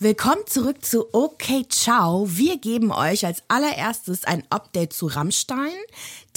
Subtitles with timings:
[0.00, 2.24] Willkommen zurück zu Okay Ciao.
[2.28, 5.72] Wir geben euch als allererstes ein Update zu Rammstein.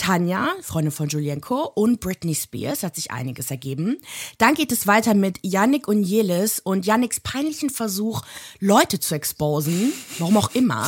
[0.02, 3.98] Tanja, Freundin von Julienko und Britney Spears hat sich einiges ergeben.
[4.40, 8.24] Dann geht es weiter mit Yannick und Jelis und Yannicks peinlichen Versuch,
[8.60, 10.88] Leute zu exposen, warum auch immer.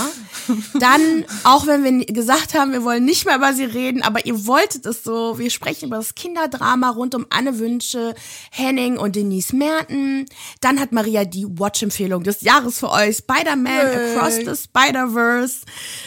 [0.79, 4.47] Dann, auch wenn wir gesagt haben, wir wollen nicht mehr über sie reden, aber ihr
[4.47, 8.15] wolltet es so, wir sprechen über das Kinderdrama rund um Anne Wünsche,
[8.49, 10.25] Henning und Denise Merten.
[10.59, 14.15] Dann hat Maria die Watch-Empfehlung des Jahres für euch, Spider-Man hey.
[14.15, 15.65] Across the Spider-Verse,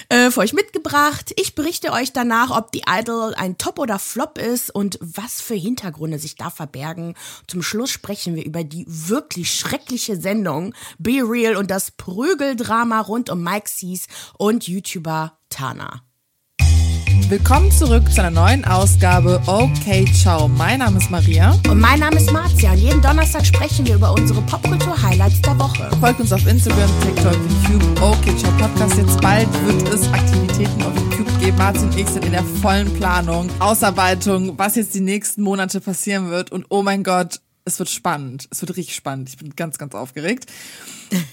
[0.09, 1.33] äh, für euch mitgebracht.
[1.37, 5.55] Ich berichte euch danach, ob die Idol ein Top oder Flop ist und was für
[5.55, 7.15] Hintergründe sich da verbergen.
[7.47, 13.31] Zum Schluss sprechen wir über die wirklich schreckliche Sendung Be Real und das Prügeldrama rund
[13.31, 14.07] um Mike Sees
[14.39, 16.06] und YouTuber Tana.
[17.29, 20.47] Willkommen zurück zu einer neuen Ausgabe Okay Ciao.
[20.47, 21.59] Mein Name ist Maria.
[21.69, 22.71] Und mein Name ist Marzia.
[22.71, 25.91] Und jeden Donnerstag sprechen wir über unsere Popkultur-Highlights der Woche.
[25.99, 27.37] Folgt uns auf Instagram, TikTok,
[27.69, 28.97] YouTube, Okay Ciao Podcast.
[28.97, 31.57] Jetzt bald wird es Aktivitäten auf YouTube geben.
[31.59, 36.31] Marzia und ich sind in der vollen Planung, Ausarbeitung, was jetzt die nächsten Monate passieren
[36.31, 36.53] wird.
[36.53, 38.47] Und oh mein Gott, es wird spannend.
[38.53, 39.31] Es wird richtig spannend.
[39.31, 40.47] Ich bin ganz, ganz aufgeregt.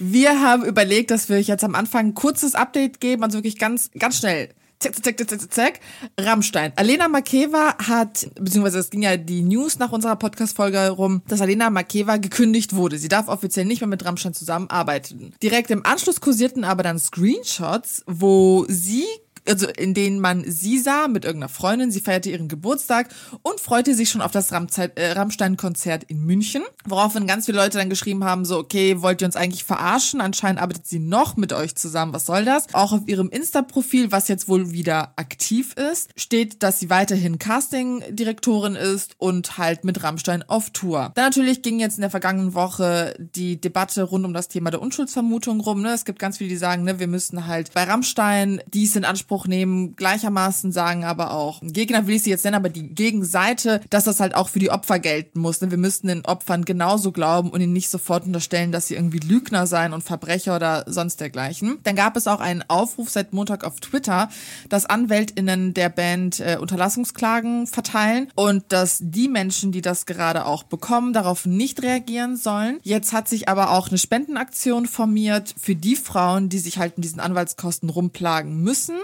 [0.00, 3.60] Wir haben überlegt, dass wir euch jetzt am Anfang ein kurzes Update geben, also wirklich
[3.60, 4.48] ganz, ganz schnell
[4.92, 5.80] zack, zack, zack, zack, zack,
[6.20, 6.72] Rammstein.
[6.76, 11.70] Alena Makeva hat, beziehungsweise es ging ja die News nach unserer Podcast-Folge rum, dass Alena
[11.70, 12.98] Makeva gekündigt wurde.
[12.98, 15.32] Sie darf offiziell nicht mehr mit Rammstein zusammenarbeiten.
[15.42, 19.04] Direkt im Anschluss kursierten aber dann Screenshots, wo sie
[19.48, 21.90] also in denen man sie sah mit irgendeiner Freundin.
[21.90, 23.08] Sie feierte ihren Geburtstag
[23.42, 26.62] und freute sich schon auf das äh, Rammstein-Konzert in München.
[26.86, 30.20] Woraufhin ganz viele Leute dann geschrieben haben, so, okay, wollt ihr uns eigentlich verarschen?
[30.20, 32.12] Anscheinend arbeitet sie noch mit euch zusammen.
[32.12, 32.66] Was soll das?
[32.72, 38.76] Auch auf ihrem Insta-Profil, was jetzt wohl wieder aktiv ist, steht, dass sie weiterhin Casting-Direktorin
[38.76, 41.12] ist und halt mit Rammstein auf Tour.
[41.14, 44.80] Dann natürlich ging jetzt in der vergangenen Woche die Debatte rund um das Thema der
[44.80, 45.82] Unschuldsvermutung rum.
[45.82, 45.92] Ne?
[45.92, 49.33] Es gibt ganz viele, die sagen, ne, wir müssen halt bei Rammstein dies in Anspruch
[49.34, 53.80] Anspruch nehmen, gleichermaßen sagen aber auch, Gegner will ich sie jetzt nennen, aber die Gegenseite,
[53.90, 55.60] dass das halt auch für die Opfer gelten muss.
[55.60, 59.66] Wir müssten den Opfern genauso glauben und ihnen nicht sofort unterstellen, dass sie irgendwie Lügner
[59.66, 61.78] seien und Verbrecher oder sonst dergleichen.
[61.82, 64.28] Dann gab es auch einen Aufruf seit Montag auf Twitter,
[64.68, 70.62] dass AnwältInnen der Band äh, Unterlassungsklagen verteilen und dass die Menschen, die das gerade auch
[70.62, 72.78] bekommen, darauf nicht reagieren sollen.
[72.82, 77.02] Jetzt hat sich aber auch eine Spendenaktion formiert für die Frauen, die sich halt in
[77.02, 78.94] diesen Anwaltskosten rumplagen müssen.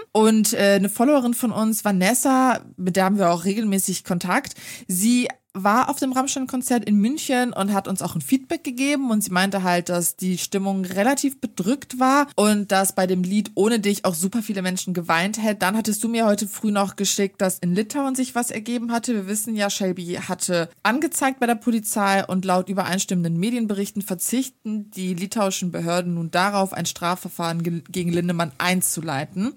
[0.53, 4.53] Äh, eine Followerin von uns, Vanessa, mit der haben wir auch regelmäßig Kontakt,
[4.87, 9.21] sie war auf dem Rammstein-Konzert in München und hat uns auch ein Feedback gegeben und
[9.21, 13.79] sie meinte halt, dass die Stimmung relativ bedrückt war und dass bei dem Lied Ohne
[13.79, 15.59] dich auch super viele Menschen geweint hätten.
[15.59, 19.13] Dann hattest du mir heute früh noch geschickt, dass in Litauen sich was ergeben hatte.
[19.13, 25.13] Wir wissen ja, Shelby hatte angezeigt bei der Polizei und laut übereinstimmenden Medienberichten verzichten die
[25.13, 29.53] litauischen Behörden nun darauf, ein Strafverfahren gegen Lindemann einzuleiten.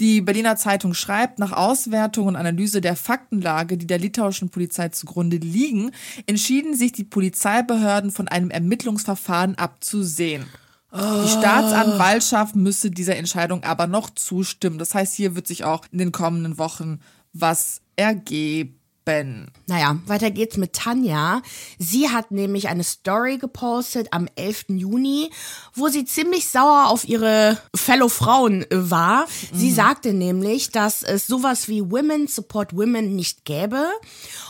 [0.00, 5.23] Die Berliner Zeitung schreibt, nach Auswertung und Analyse der Faktenlage, die der litauischen Polizei zugrunde
[5.30, 5.90] liegen,
[6.26, 10.46] entschieden sich die Polizeibehörden von einem Ermittlungsverfahren abzusehen.
[10.92, 14.78] Die Staatsanwaltschaft müsse dieser Entscheidung aber noch zustimmen.
[14.78, 17.00] Das heißt, hier wird sich auch in den kommenden Wochen
[17.32, 18.78] was ergeben.
[19.04, 19.50] Ben.
[19.66, 21.42] Naja, weiter geht's mit Tanja.
[21.78, 24.66] Sie hat nämlich eine Story gepostet am 11.
[24.68, 25.30] Juni,
[25.74, 29.26] wo sie ziemlich sauer auf ihre Fellow Frauen war.
[29.52, 29.74] Sie mhm.
[29.74, 33.88] sagte nämlich, dass es sowas wie Women Support Women nicht gäbe.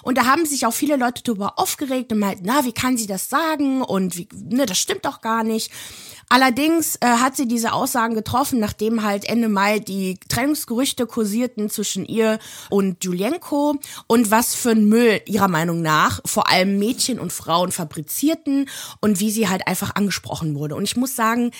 [0.02, 3.06] Und da haben sich auch viele Leute darüber aufgeregt und meinten, na, wie kann sie
[3.06, 3.82] das sagen?
[3.82, 5.72] Und wie, ne, das stimmt doch gar nicht.
[6.28, 12.04] Allerdings äh, hat sie diese Aussagen getroffen, nachdem halt Ende Mai die Trennungsgerüchte kursierten zwischen
[12.04, 12.38] ihr
[12.70, 13.76] und Julienko
[14.06, 18.68] und was für ein Müll ihrer Meinung nach vor allem Mädchen und Frauen fabrizierten
[19.00, 20.74] und wie sie halt einfach angesprochen wurde.
[20.74, 21.50] Und ich muss sagen,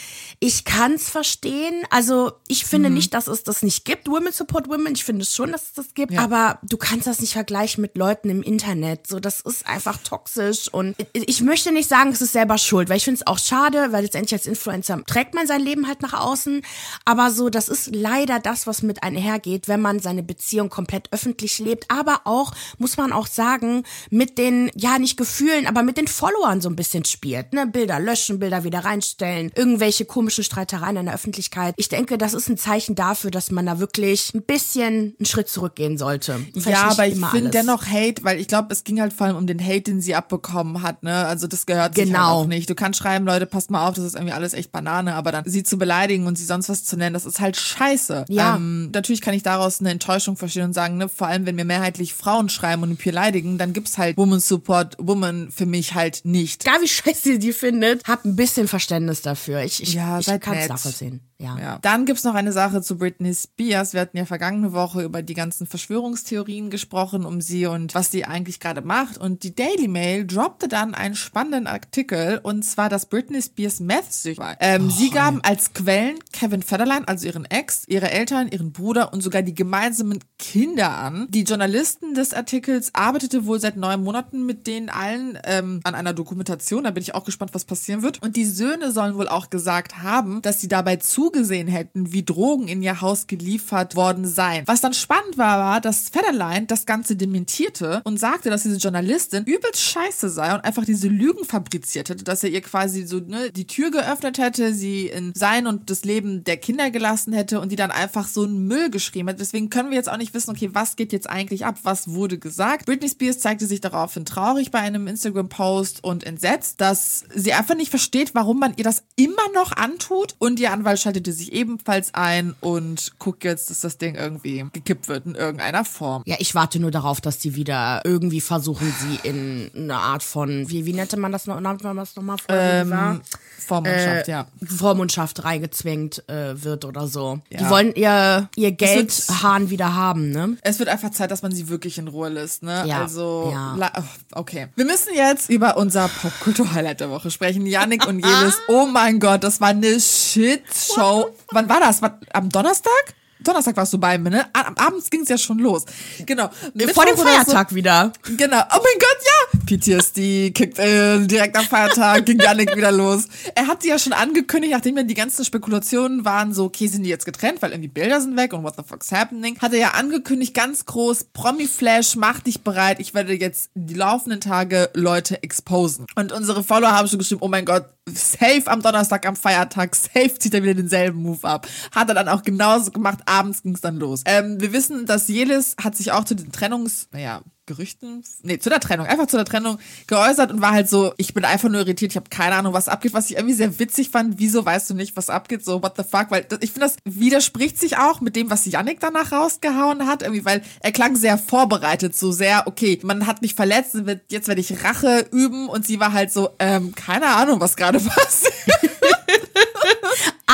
[0.41, 1.82] ich kann's verstehen.
[1.91, 2.96] Also ich finde mhm.
[2.96, 4.94] nicht, dass es das nicht gibt, Women Support Women.
[4.94, 6.22] Ich finde schon, dass es das gibt, ja.
[6.22, 9.06] aber du kannst das nicht vergleichen mit Leuten im Internet.
[9.06, 12.96] So, das ist einfach toxisch und ich möchte nicht sagen, es ist selber schuld, weil
[12.96, 16.14] ich finde es auch schade, weil letztendlich als Influencer trägt man sein Leben halt nach
[16.14, 16.62] außen.
[17.05, 21.58] Aber so, das ist leider das, was mit einhergeht, wenn man seine Beziehung komplett öffentlich
[21.58, 21.90] lebt.
[21.90, 26.61] Aber auch, muss man auch sagen, mit den, ja, nicht Gefühlen, aber mit den Followern
[26.61, 27.52] so ein bisschen spielt.
[27.52, 27.67] Ne?
[27.67, 31.75] Bilder löschen, Bilder wieder reinstellen, irgendwelche komischen Streitereien in der Öffentlichkeit.
[31.76, 35.49] Ich denke, das ist ein Zeichen dafür, dass man da wirklich ein bisschen einen Schritt
[35.49, 36.40] zurückgehen sollte.
[36.55, 39.46] ja, aber ich finde dennoch Hate, weil ich glaube, es ging halt vor allem um
[39.46, 41.02] den Hate, den sie abbekommen hat.
[41.02, 41.26] Ne?
[41.26, 42.06] Also das gehört genau.
[42.06, 42.40] sich halt genau.
[42.40, 42.70] auch nicht.
[42.70, 45.32] Du kannst schreiben, Leute, passt mal auf, das ist irgendwie alles alles echt Banane, aber
[45.32, 48.26] dann sie zu beleidigen und sie sonst was zu nennen, das ist halt scheiße.
[48.29, 48.56] Ja.
[48.56, 51.64] Ähm, natürlich kann ich daraus eine Enttäuschung verstehen und sagen, ne, vor allem wenn mir
[51.64, 56.20] mehrheitlich Frauen schreiben und mich beleidigen, dann gibt's halt Woman Support Woman für mich halt
[56.25, 56.64] nicht.
[56.64, 59.62] Egal wie scheiße ihr die findet, habt ein bisschen Verständnis dafür.
[59.62, 61.20] Ich, ich, Ja, ich kann es nachvollziehen.
[61.44, 61.58] Ja.
[61.58, 61.79] Ja.
[61.82, 63.94] Dann gibt's noch eine Sache zu Britney Spears.
[63.94, 68.25] Wir hatten ja vergangene Woche über die ganzen Verschwörungstheorien gesprochen um sie und was sie
[68.25, 69.17] eigentlich gerade macht.
[69.19, 74.12] Und die Daily Mail droppte dann einen spannenden Artikel und zwar, dass Britney Spears Meth
[74.12, 74.56] süchtig war.
[74.61, 79.23] Ähm, sie gaben als Quellen Kevin Federline, also ihren Ex, ihre Eltern, ihren Bruder und
[79.23, 81.26] sogar die gemeinsamen Kinder an.
[81.31, 86.12] Die Journalisten des Artikels arbeitete wohl seit neun Monaten mit denen allen ähm, an einer
[86.12, 86.85] Dokumentation.
[86.85, 88.23] Da bin ich auch gespannt, was passieren wird.
[88.23, 90.96] Und die Söhne sollen wohl auch gesagt haben, dass sie dabei
[91.34, 94.64] zugesehen hätten, wie Drogen in ihr Haus geliefert worden seien.
[94.66, 99.44] Was dann spannend war, war, dass Federline das Ganze dementierte und sagte, dass diese Journalistin
[99.44, 103.50] übelst scheiße sei und einfach diese Lügen fabriziert hätte, dass er ihr quasi so ne,
[103.50, 107.72] die Tür geöffnet hätte, sie in sein und das Leben der Kinder gelassen hätte und
[107.72, 109.40] die dann einfach so einen Müll geschrieben hat.
[109.40, 112.38] Deswegen können wir jetzt auch nicht wissen, okay, was geht jetzt eigentlich ab, was wurde
[112.38, 112.86] gesagt.
[112.86, 117.90] Britney Spears zeigte sich daraufhin traurig bei einem Instagram-Post und entsetzt, dass sie einfach nicht
[117.90, 122.55] versteht, warum man ihr das immer noch antut und ihr Anwalt schaltete sich ebenfalls ein
[122.61, 126.22] und guckt jetzt, dass das Ding irgendwie gekippt wird in irgendeiner Form.
[126.26, 130.69] Ja, ich warte nur darauf, dass die wieder irgendwie versuchen, sie in eine Art von,
[130.69, 132.84] wie, wie nannte man das noch, nannte man das nochmal vorher?
[132.84, 133.12] die war?
[133.12, 133.20] Ähm,
[133.64, 134.46] Vormundschaft, ja.
[134.66, 137.38] Vormundschaft reingezwängt äh, wird oder so.
[137.50, 137.70] Die Ja.
[137.70, 140.56] wollen ihr, ihr Geldhahn wieder haben, ne?
[140.62, 142.84] Es wird einfach Zeit, dass man sie wirklich in Ruhe lässt, ne?
[142.87, 143.76] Ja, Also, ja.
[143.96, 144.02] oh,
[144.40, 144.67] okay.
[144.75, 147.64] Wir müssen jetzt über unser Popkultur-Highlight der Woche sprechen.
[147.67, 148.55] Yannick und Jelis.
[148.69, 151.04] Oh mein Gott, das war eine Shitshow.
[151.51, 152.01] Wann war das?
[152.33, 153.15] Am Donnerstag?
[153.45, 154.47] Donnerstag warst du bei mir, ne?
[154.53, 155.85] Am Abends ging es ja schon los.
[156.25, 156.49] Genau.
[156.49, 158.12] Vor dem Mittwoch Feiertag wieder.
[158.27, 158.37] So.
[158.37, 158.59] Genau.
[158.59, 159.61] Oh mein Gott, ja.
[159.67, 163.29] PTSD kickt in, direkt am Feiertag, ging Yannick wieder los.
[163.55, 167.03] Er hat sie ja schon angekündigt, nachdem ja die ganzen Spekulationen waren, so, okay, sind
[167.03, 169.79] die jetzt getrennt, weil irgendwie Bilder sind weg und what the fuck's happening, hat er
[169.79, 175.43] ja angekündigt, ganz groß, Promi-Flash, mach dich bereit, ich werde jetzt die laufenden Tage Leute
[175.43, 176.06] exposen.
[176.15, 180.39] Und unsere Follower haben schon geschrieben, oh mein Gott, safe am Donnerstag, am Feiertag, safe
[180.39, 181.67] zieht er wieder denselben Move ab.
[181.93, 184.23] Hat er dann auch genauso gemacht, abends ging es dann los.
[184.27, 188.69] Ähm, wir wissen, dass Jelis hat sich auch zu den Trennungs, naja, Gerüchten, nee, zu
[188.69, 191.81] der Trennung, einfach zu der Trennung geäußert und war halt so, ich bin einfach nur
[191.81, 194.90] irritiert, ich habe keine Ahnung, was abgeht, was ich irgendwie sehr witzig fand, wieso weißt
[194.90, 198.20] du nicht, was abgeht, so what the fuck, weil ich finde, das widerspricht sich auch
[198.20, 202.66] mit dem, was Yannick danach rausgehauen hat, irgendwie, weil er klang sehr vorbereitet, so sehr,
[202.66, 203.96] okay, man hat mich verletzt,
[204.31, 207.99] jetzt werde ich Rache üben und sie war halt so, ähm, keine Ahnung, was gerade
[208.00, 208.55] passiert.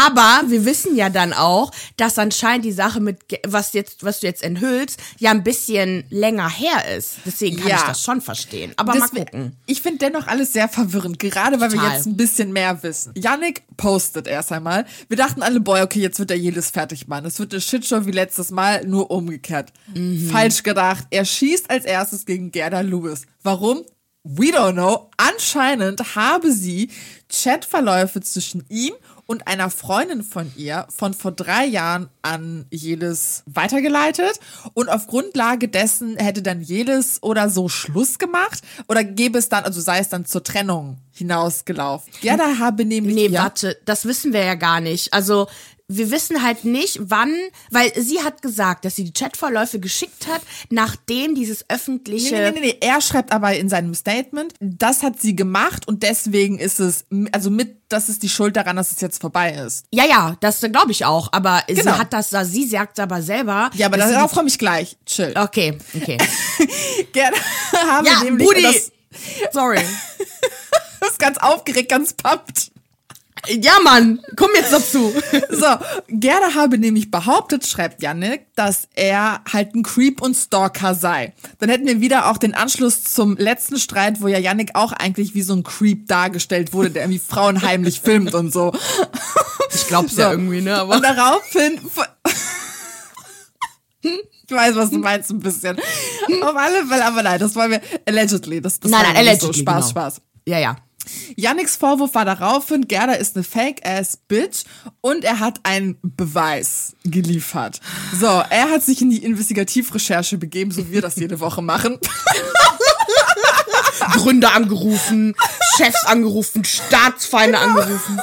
[0.06, 4.26] Aber wir wissen ja dann auch, dass anscheinend die Sache mit, was jetzt, was du
[4.26, 7.16] jetzt enthüllst, ja ein bisschen länger her ist.
[7.26, 7.76] Deswegen kann Ja.
[7.76, 8.72] ich das schon verstehen.
[8.76, 9.56] Aber mal Deswe- gucken.
[9.66, 11.96] Ich finde dennoch alles sehr verwirrend, gerade weil wir Total.
[11.96, 13.12] jetzt ein bisschen mehr wissen.
[13.16, 14.86] Yannick postet erst einmal.
[15.08, 17.26] Wir dachten alle, boy, okay, jetzt wird er jedes fertig machen.
[17.26, 19.72] Es wird eine Shitshow wie letztes Mal, nur umgekehrt.
[19.94, 20.30] Mhm.
[20.30, 21.04] Falsch gedacht.
[21.10, 23.22] Er schießt als erstes gegen Gerda Lewis.
[23.42, 23.82] Warum?
[24.22, 25.08] We don't know.
[25.16, 26.90] Anscheinend habe sie
[27.32, 29.09] Chatverläufe zwischen ihm und
[29.46, 34.40] einer Freundin von ihr von vor drei Jahren an Jelis weitergeleitet
[34.74, 39.64] und auf Grundlage dessen hätte dann Jelis oder so Schluss gemacht oder gäbe es dann,
[39.64, 42.12] also sei es dann zur Trennung hinausgelaufen.
[42.20, 45.12] Gerda habe nämlich Nee, ja, warte, das wissen wir ja gar nicht.
[45.12, 45.46] Also,
[45.90, 47.34] wir wissen halt nicht, wann,
[47.70, 50.40] weil sie hat gesagt, dass sie die Chatverläufe geschickt hat,
[50.70, 52.34] nachdem dieses öffentliche.
[52.34, 56.02] Nee, nee, nee, nee, er schreibt aber in seinem Statement, das hat sie gemacht und
[56.02, 59.84] deswegen ist es, also mit, das ist die Schuld daran, dass es jetzt vorbei ist.
[59.92, 61.32] Ja, ja, das glaube ich auch.
[61.32, 61.82] Aber Genau.
[61.82, 63.70] sie hat das, sie sagt aber selber.
[63.74, 64.96] Ja, aber darauf komme ich gleich.
[65.06, 65.34] Chill.
[65.36, 66.18] Okay, okay.
[67.12, 67.36] Gerda
[67.88, 68.62] habe ja, nämlich Budi.
[68.62, 68.92] das,
[69.52, 69.78] Sorry.
[71.00, 72.69] das ist ganz aufgeregt, ganz pappt.
[73.48, 75.12] Ja, Mann, komm jetzt dazu.
[75.50, 75.66] So,
[76.08, 81.32] Gerda habe nämlich behauptet, schreibt Yannick, dass er halt ein Creep und Stalker sei.
[81.58, 85.34] Dann hätten wir wieder auch den Anschluss zum letzten Streit, wo ja Yannick auch eigentlich
[85.34, 88.72] wie so ein Creep dargestellt wurde, der irgendwie Frauen heimlich filmt und so.
[89.72, 90.84] Ich glaub's ja irgendwie, ne?
[90.84, 91.80] Und daraufhin.
[94.02, 95.78] Ich weiß, was du meinst, ein bisschen.
[96.42, 97.80] Auf alle Fälle, aber nein, das wollen wir.
[98.04, 98.60] Allegedly.
[98.60, 99.46] Das, das Nein, nein, nicht so.
[99.48, 99.90] allegedly, Spaß, genau.
[99.90, 100.20] Spaß.
[100.46, 100.76] Ja, ja.
[101.36, 104.64] Yannicks Vorwurf war daraufhin, Gerda ist eine Fake-Ass-Bitch
[105.00, 107.80] und er hat einen Beweis geliefert.
[108.18, 111.98] So, er hat sich in die Investigativrecherche begeben, so wie wir das jede Woche machen.
[114.12, 115.34] Gründer angerufen,
[115.76, 118.20] Chefs angerufen, Staatsfeinde angerufen.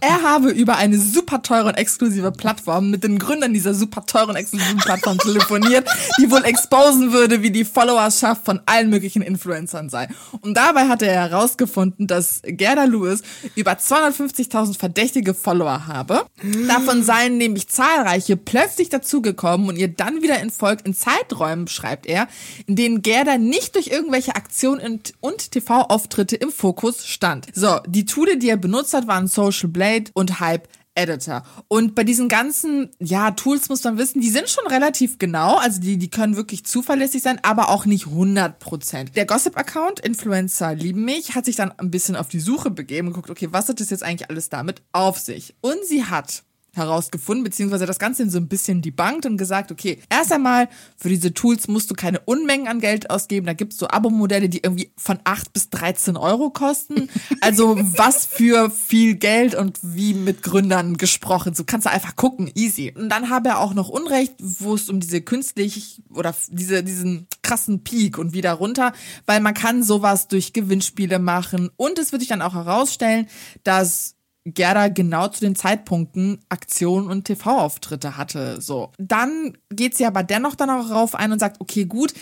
[0.00, 4.36] Er habe über eine super teure und exklusive Plattform mit den Gründern dieser super teuren
[4.36, 5.88] exklusiven Plattform telefoniert,
[6.20, 10.08] die wohl exposen würde, wie die Followerschaft von allen möglichen Influencern sei.
[10.40, 13.22] Und dabei hatte er herausgefunden, dass Gerda Lewis
[13.54, 16.24] über 250.000 verdächtige Follower habe.
[16.66, 22.26] Davon seien nämlich zahlreiche plötzlich dazugekommen und ihr dann wieder entfolgt in Zeiträumen, schreibt er,
[22.66, 27.46] in denen Gerda nicht durch irgendwelche Aktionen und TV-Auftritte im Fokus stand.
[27.54, 31.42] So, die Tools, die er benutzt hat, waren Social Blade und Hype Editor.
[31.68, 35.80] Und bei diesen ganzen, ja, Tools muss man wissen, die sind schon relativ genau, also
[35.80, 39.12] die, die können wirklich zuverlässig sein, aber auch nicht 100%.
[39.12, 43.14] Der Gossip-Account, Influencer lieben mich, hat sich dann ein bisschen auf die Suche begeben und
[43.14, 45.54] guckt, okay, was hat das jetzt eigentlich alles damit auf sich?
[45.60, 46.44] Und sie hat
[46.76, 51.34] herausgefunden, beziehungsweise das Ganze so ein bisschen debunked und gesagt, okay, erst einmal für diese
[51.34, 53.46] Tools musst du keine Unmengen an Geld ausgeben.
[53.46, 57.08] Da gibt's so Abo-Modelle, die irgendwie von 8 bis 13 Euro kosten.
[57.40, 61.54] Also was für viel Geld und wie mit Gründern gesprochen.
[61.54, 62.92] So kannst du einfach gucken, easy.
[62.94, 67.26] Und dann habe er auch noch Unrecht, wo es um diese künstlich oder diese, diesen
[67.42, 68.92] krassen Peak und wieder runter,
[69.26, 73.28] weil man kann sowas durch Gewinnspiele machen und es wird sich dann auch herausstellen,
[73.62, 74.13] dass
[74.44, 78.60] Gerda genau zu den Zeitpunkten Aktionen und TV-Auftritte hatte.
[78.60, 78.92] So.
[78.98, 82.12] Dann geht sie aber dennoch dann auch darauf ein und sagt, okay, gut,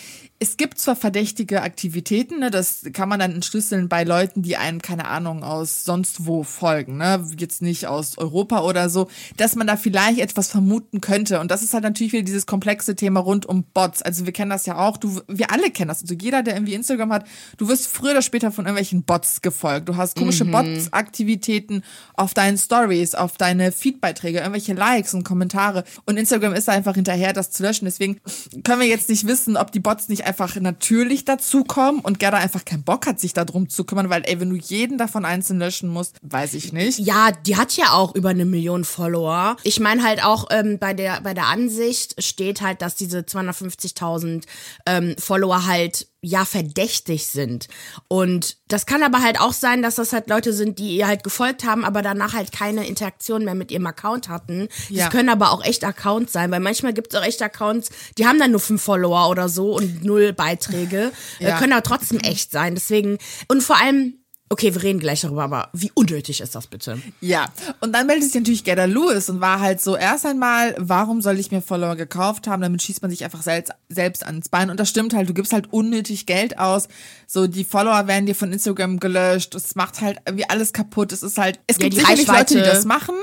[0.43, 4.81] es gibt zwar verdächtige Aktivitäten, ne, das kann man dann entschlüsseln bei Leuten, die einem,
[4.81, 9.07] keine Ahnung, aus sonst wo folgen, ne, jetzt nicht aus Europa oder so,
[9.37, 11.39] dass man da vielleicht etwas vermuten könnte.
[11.39, 14.01] Und das ist halt natürlich wieder dieses komplexe Thema rund um Bots.
[14.01, 16.01] Also wir kennen das ja auch, du, wir alle kennen das.
[16.01, 19.87] Also jeder, der irgendwie Instagram hat, du wirst früher oder später von irgendwelchen Bots gefolgt.
[19.87, 20.51] Du hast komische mhm.
[20.51, 21.83] Bots-Aktivitäten
[22.15, 25.85] auf deinen Stories, auf deine Feedbeiträge, irgendwelche Likes und Kommentare.
[26.05, 27.85] Und Instagram ist da einfach hinterher, das zu löschen.
[27.85, 28.19] Deswegen
[28.65, 32.37] können wir jetzt nicht wissen, ob die Bots nicht einfach einfach natürlich dazukommen und Gerda
[32.37, 35.59] einfach keinen Bock hat, sich darum zu kümmern, weil, ey, wenn du jeden davon einzeln
[35.59, 36.97] löschen musst, weiß ich nicht.
[36.97, 39.57] Ja, die hat ja auch über eine Million Follower.
[39.63, 44.45] Ich meine halt auch ähm, bei der bei der Ansicht steht halt, dass diese 250.000
[44.87, 47.67] ähm, Follower halt ja verdächtig sind.
[48.07, 51.23] Und das kann aber halt auch sein, dass das halt Leute sind, die ihr halt
[51.23, 54.69] gefolgt haben, aber danach halt keine Interaktion mehr mit ihrem Account hatten.
[54.89, 55.03] Ja.
[55.03, 58.25] Das können aber auch echt Accounts sein, weil manchmal gibt es auch echt Accounts, die
[58.25, 61.11] haben dann nur fünf Follower oder so und null Beiträge.
[61.39, 61.57] Ja.
[61.57, 62.73] Äh, können aber trotzdem echt sein.
[62.75, 63.17] Deswegen,
[63.49, 64.22] und vor allem,
[64.53, 67.01] Okay, wir reden gleich darüber, aber wie unnötig ist das bitte?
[67.21, 67.47] Ja,
[67.79, 71.39] und dann meldet sich natürlich Gerda Lewis und war halt so, erst einmal, warum soll
[71.39, 72.61] ich mir Follower gekauft haben?
[72.61, 74.69] Damit schießt man sich einfach selbst, selbst ans Bein.
[74.69, 76.87] Und das stimmt halt, du gibst halt unnötig Geld aus.
[77.25, 79.55] So, die Follower werden dir von Instagram gelöscht.
[79.55, 81.11] Es macht halt irgendwie alles kaputt.
[81.13, 83.15] Es ist halt, es ja, gibt sicherlich Leute, die das machen.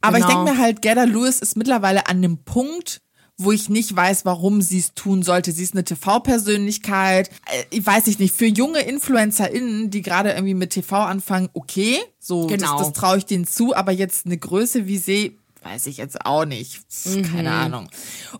[0.00, 0.28] Aber genau.
[0.28, 3.00] ich denke mir halt, Gerda Lewis ist mittlerweile an dem Punkt,
[3.38, 5.52] wo ich nicht weiß, warum sie es tun sollte.
[5.52, 7.30] Sie ist eine TV-Persönlichkeit.
[7.46, 8.34] Äh, ich weiß ich nicht.
[8.34, 11.98] Für junge InfluencerInnen, die gerade irgendwie mit TV anfangen, okay.
[12.18, 12.78] So, genau.
[12.78, 13.74] das, das traue ich denen zu.
[13.74, 16.80] Aber jetzt eine Größe wie sie, weiß ich jetzt auch nicht.
[17.04, 17.22] Mhm.
[17.22, 17.88] Keine Ahnung.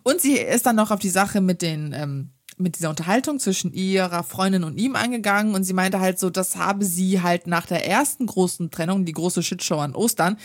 [0.03, 3.71] Und sie ist dann noch auf die Sache mit den ähm, mit dieser Unterhaltung zwischen
[3.71, 7.67] ihrer Freundin und ihm eingegangen und sie meinte halt so, das habe sie halt nach
[7.67, 10.37] der ersten großen Trennung, die große Shitshow an Ostern,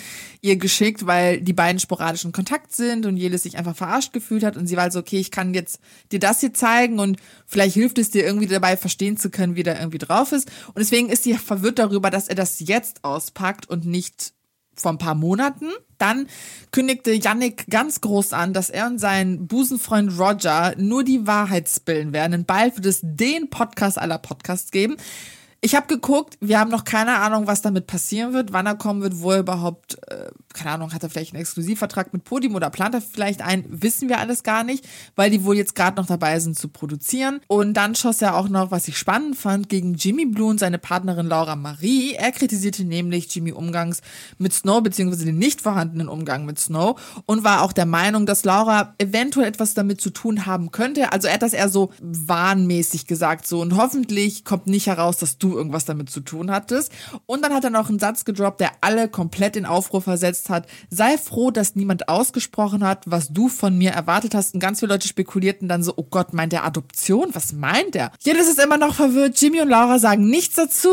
[0.43, 4.45] ihr geschickt, weil die beiden sporadisch in Kontakt sind und jedes sich einfach verarscht gefühlt
[4.45, 5.81] hat und sie war halt so, okay, ich kann jetzt
[6.13, 7.17] dir das hier zeigen und
[7.47, 10.51] vielleicht hilft es dir irgendwie dabei verstehen zu können, wie der irgendwie drauf ist.
[10.69, 14.35] Und deswegen ist sie verwirrt darüber, dass er das jetzt auspackt und nicht
[14.75, 15.71] vor ein paar Monaten.
[15.99, 16.27] Dann
[16.73, 22.13] kündigte Yannick ganz groß an, dass er und sein Busenfreund Roger nur die Wahrheit spillen
[22.13, 22.33] werden.
[22.45, 24.97] bald wird es den Podcast aller Podcasts geben.
[25.65, 29.01] Ich habe geguckt, wir haben noch keine Ahnung, was damit passieren wird, wann er kommen
[29.01, 32.69] wird, wo er überhaupt, äh, keine Ahnung, hat er vielleicht einen Exklusivvertrag mit Podium oder
[32.69, 36.09] plant er vielleicht einen, wissen wir alles gar nicht, weil die wohl jetzt gerade noch
[36.09, 37.41] dabei sind zu produzieren.
[37.47, 40.79] Und dann schoss er auch noch, was ich spannend fand, gegen Jimmy Blue und seine
[40.79, 42.15] Partnerin Laura Marie.
[42.15, 44.01] Er kritisierte nämlich Jimmy Umgangs
[44.39, 48.45] mit Snow, beziehungsweise den nicht vorhandenen Umgang mit Snow und war auch der Meinung, dass
[48.45, 51.13] Laura eventuell etwas damit zu tun haben könnte.
[51.13, 55.39] Also er hat das eher so wahnmäßig gesagt, so und hoffentlich kommt nicht heraus, dass
[55.39, 56.93] du irgendwas damit zu tun hattest.
[57.27, 60.67] Und dann hat er noch einen Satz gedroppt, der alle komplett in Aufruhr versetzt hat.
[60.91, 64.55] Sei froh, dass niemand ausgesprochen hat, was du von mir erwartet hast.
[64.55, 67.29] Und ganz viele Leute spekulierten dann so, oh Gott, meint der Adoption?
[67.33, 68.13] Was meint er?
[68.21, 69.41] Jedes ist immer noch verwirrt.
[69.41, 70.91] Jimmy und Laura sagen nichts dazu.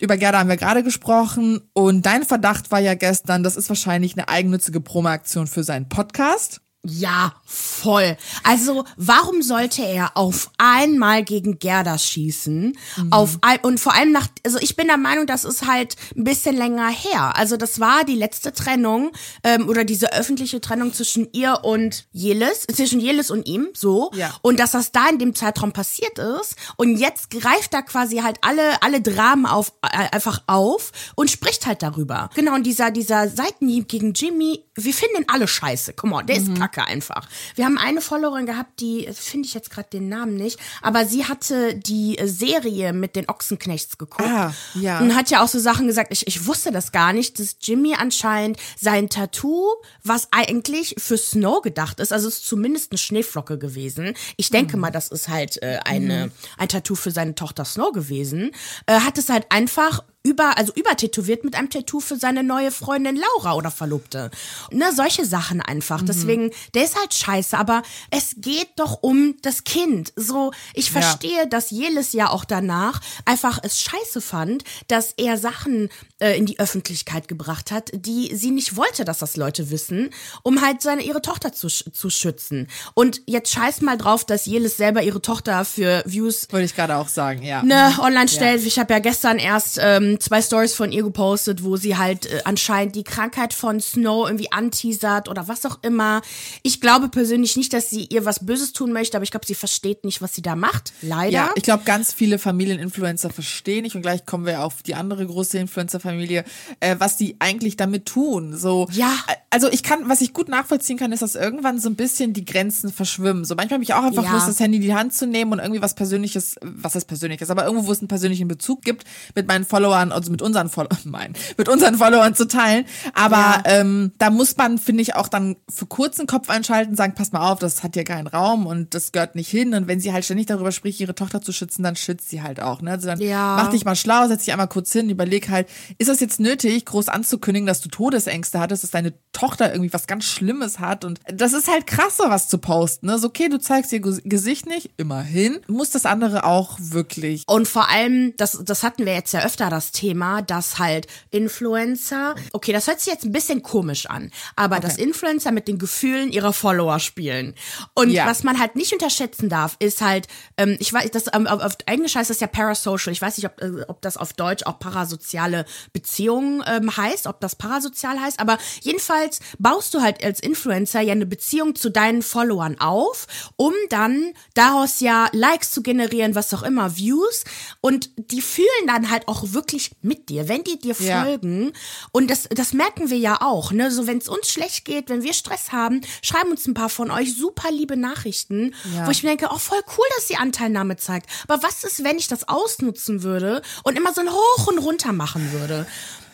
[0.00, 1.60] Über Gerda haben wir gerade gesprochen.
[1.72, 6.60] Und dein Verdacht war ja gestern, das ist wahrscheinlich eine eigennützige Promo-Aktion für seinen Podcast.
[6.82, 8.16] Ja, voll.
[8.42, 12.74] Also, warum sollte er auf einmal gegen Gerda schießen?
[12.96, 13.12] Mhm.
[13.12, 16.24] Auf ein, und vor allem nach, also ich bin der Meinung, das ist halt ein
[16.24, 17.36] bisschen länger her.
[17.36, 19.12] Also, das war die letzte Trennung
[19.44, 24.10] ähm, oder diese öffentliche Trennung zwischen ihr und Jelis, zwischen Jelis und ihm, so.
[24.14, 24.34] Ja.
[24.40, 26.56] Und dass das da in dem Zeitraum passiert ist.
[26.76, 31.66] Und jetzt greift er quasi halt alle, alle Dramen auf, äh, einfach auf und spricht
[31.66, 32.30] halt darüber.
[32.34, 35.92] Genau, und dieser, dieser Seitenhieb gegen Jimmy, wir finden ihn alle scheiße.
[35.92, 37.28] Come on, der ist kacke einfach.
[37.54, 41.26] Wir haben eine Followerin gehabt, die, finde ich jetzt gerade den Namen nicht, aber sie
[41.26, 44.28] hatte die Serie mit den Ochsenknechts geguckt.
[44.28, 45.00] Ah, ja.
[45.00, 47.94] Und hat ja auch so Sachen gesagt, ich, ich wusste das gar nicht, dass Jimmy
[47.94, 49.66] anscheinend sein Tattoo,
[50.04, 54.14] was eigentlich für Snow gedacht ist, also ist zumindest eine Schneeflocke gewesen.
[54.36, 58.52] Ich denke mal, das ist halt äh, eine, ein Tattoo für seine Tochter Snow gewesen.
[58.86, 63.16] Äh, hat es halt einfach über, also übertätowiert mit einem Tattoo für seine neue Freundin
[63.16, 64.30] Laura oder Verlobte.
[64.70, 66.02] Ne, solche Sachen einfach.
[66.02, 70.12] Deswegen, der ist halt scheiße, aber es geht doch um das Kind.
[70.16, 75.88] So, ich verstehe, dass Jelis ja auch danach einfach es scheiße fand, dass er Sachen
[76.18, 80.10] äh, in die Öffentlichkeit gebracht hat, die sie nicht wollte, dass das Leute wissen,
[80.42, 82.68] um halt seine, ihre Tochter zu, zu schützen.
[82.92, 86.96] Und jetzt scheiß mal drauf, dass Jelis selber ihre Tochter für Views Wollte ich gerade
[86.96, 87.62] auch sagen, ja.
[87.62, 88.66] ne, online stellt.
[88.66, 92.40] Ich habe ja gestern erst ähm, zwei Stories von ihr gepostet, wo sie halt äh,
[92.44, 96.22] anscheinend die Krankheit von Snow irgendwie anteasert oder was auch immer.
[96.62, 99.54] Ich glaube persönlich nicht, dass sie ihr was Böses tun möchte, aber ich glaube, sie
[99.54, 100.92] versteht nicht, was sie da macht.
[101.02, 101.30] Leider.
[101.32, 105.26] Ja, ich glaube, ganz viele Familieninfluencer verstehen nicht und gleich kommen wir auf die andere
[105.26, 106.44] große Influencer-Familie,
[106.80, 108.56] äh, was die eigentlich damit tun.
[108.56, 109.12] So, Ja.
[109.28, 112.32] äh, Also ich kann, was ich gut nachvollziehen kann, ist, dass irgendwann so ein bisschen
[112.32, 113.44] die Grenzen verschwimmen.
[113.44, 114.32] So manchmal habe ich auch einfach Ja.
[114.34, 117.50] Lust, das Handy in die Hand zu nehmen und irgendwie was Persönliches, was ist Persönliches,
[117.50, 120.98] aber irgendwo, wo es einen persönlichen Bezug gibt, mit meinen Followern, also mit unseren Followern,
[121.04, 122.84] mein, mit unseren Followern zu teilen.
[123.14, 123.62] Aber Ja.
[123.66, 127.50] ähm, da muss man, finde ich, auch dann für kurzen Kopf einschalten, sagen, pass mal
[127.50, 129.74] auf, das hat hier keinen Raum und das gehört nicht hin.
[129.74, 132.60] Und wenn sie halt ständig darüber spricht, ihre Tochter zu schützen, dann schützt sie halt
[132.60, 132.80] auch.
[132.82, 132.92] Ne?
[132.92, 133.56] Also dann Ja.
[133.56, 136.84] mach dich mal schlau, setz dich einmal kurz hin, überleg halt, ist das jetzt nötig,
[136.86, 141.20] groß anzukündigen, dass du Todesängste hattest, dass deine Tochter irgendwie was ganz Schlimmes hat und
[141.32, 143.06] das ist halt krass, sowas zu posten.
[143.06, 143.18] Ne?
[143.18, 147.44] So, okay, du zeigst ihr Ges- Gesicht nicht, immerhin, muss das andere auch wirklich.
[147.46, 152.34] Und vor allem, das, das hatten wir jetzt ja öfter das Thema, dass halt Influencer,
[152.52, 156.30] okay, das hört sich jetzt ein bisschen komisch an, aber dass Influencer mit den Gefühlen
[156.32, 157.54] ihrer Follower spielen.
[157.94, 158.26] Und Ja.
[158.26, 161.76] was man halt nicht unterschätzen darf, ist halt, ähm, ich weiß, das, ähm, auf, auf
[161.86, 163.12] Englisch heißt das ja parasocial.
[163.12, 167.40] Ich weiß nicht, ob, äh, ob das auf Deutsch auch parasoziale Beziehungen ähm, heißt, ob
[167.40, 172.22] das parasozial heißt, aber jedenfalls baust du halt als Influencer ja eine Beziehung zu deinen
[172.22, 177.44] Followern auf, um dann daraus ja Likes zu generieren, was auch immer, Views.
[177.80, 181.22] Und die fühlen dann halt auch wirklich mit dir, wenn die dir Ja.
[181.24, 181.72] folgen.
[182.12, 183.90] Und das, das merken wir ja auch, ne?
[183.90, 187.10] So, wenn es uns schlecht geht, wenn wir Stress haben, schreiben uns ein paar von
[187.10, 189.06] euch super liebe Nachrichten, Ja.
[189.06, 191.28] wo ich mir denke, oh, voll cool, dass die Anteilnahme zeigt.
[191.48, 195.12] Aber was ist, wenn ich das ausnutzen würde und immer so ein Hoch und runter
[195.12, 195.86] machen würde?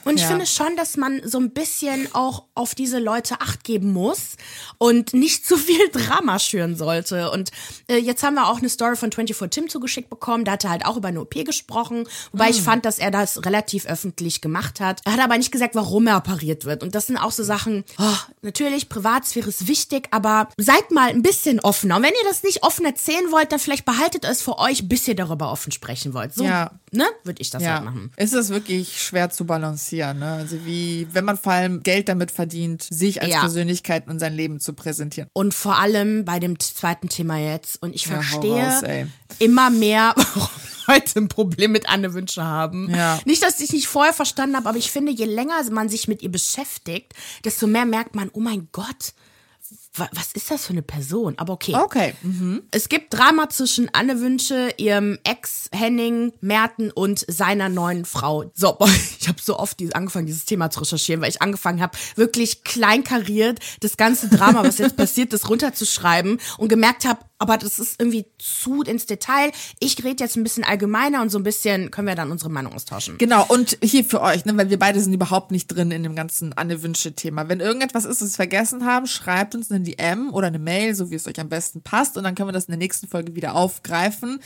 [0.07, 0.29] Und ich Ja.
[0.29, 4.37] finde schon, dass man so ein bisschen auch auf diese Leute Acht geben muss
[4.79, 7.31] und nicht zu viel Drama schüren sollte.
[7.31, 7.51] Und
[7.89, 10.45] äh, jetzt haben wir auch eine Story von 24 Tim zugeschickt bekommen.
[10.45, 12.09] Da hat er halt auch über eine OP gesprochen.
[12.33, 15.01] Wobei ich fand, dass er das relativ öffentlich gemacht hat.
[15.05, 16.83] Er hat aber nicht gesagt, warum er operiert wird.
[16.83, 21.23] Und das sind auch so Sachen, oh, natürlich, Privatsphäre ist wichtig, aber seid mal ein
[21.23, 21.97] bisschen offener.
[21.97, 25.07] Und wenn ihr das nicht offen erzählen wollt, dann vielleicht behaltet es für euch, bis
[25.09, 26.33] ihr darüber offen sprechen wollt.
[26.35, 26.71] So, Ja.
[26.97, 28.13] Ne, würde ich das Ja, halt machen.
[28.17, 30.19] es ist wirklich schwer zu balancieren.
[30.19, 30.33] Ne?
[30.33, 33.41] Also wie, wenn man vor allem Geld damit verdient, sich als Ja.
[33.41, 35.29] Persönlichkeit und sein Leben zu präsentieren.
[35.33, 37.81] Und vor allem bei dem zweiten Thema jetzt.
[37.83, 38.83] Und ich Ja, verstehe raus,
[39.39, 40.15] immer mehr
[40.89, 42.89] Leute ein Problem mit Anne Wünsche haben.
[42.95, 43.19] Ja.
[43.25, 46.23] Nicht, dass ich nicht vorher verstanden habe, aber ich finde, je länger man sich mit
[46.23, 47.13] ihr beschäftigt,
[47.45, 49.13] desto mehr merkt man, oh mein Gott,
[49.99, 51.35] was ist das für eine Person?
[51.39, 51.75] Aber okay.
[51.75, 52.15] Okay.
[52.71, 58.51] Es gibt Drama zwischen Anne Wünsche, ihrem Ex Henning Merten und seiner neuen Frau.
[58.55, 58.89] So, boah,
[59.21, 63.61] ich habe so oft angefangen, dieses Thema zu recherchieren, weil ich angefangen habe, wirklich kleinkariert
[63.81, 68.27] das ganze Drama, was jetzt passiert ist, runterzuschreiben und gemerkt habe, aber das ist irgendwie
[68.39, 69.53] zu ins Detail.
[69.79, 72.73] Ich rede jetzt ein bisschen allgemeiner und so ein bisschen können wir dann unsere Meinung
[72.73, 73.19] austauschen.
[73.19, 76.15] Genau, und hier für euch, ne, weil wir beide sind überhaupt nicht drin in dem
[76.15, 77.49] ganzen Anne-Wünsche-Thema.
[77.49, 81.11] Wenn irgendetwas ist, das wir vergessen haben, schreibt uns eine DM oder eine Mail, so
[81.11, 83.35] wie es euch am besten passt, und dann können wir das in der nächsten Folge
[83.35, 84.41] wieder aufgreifen.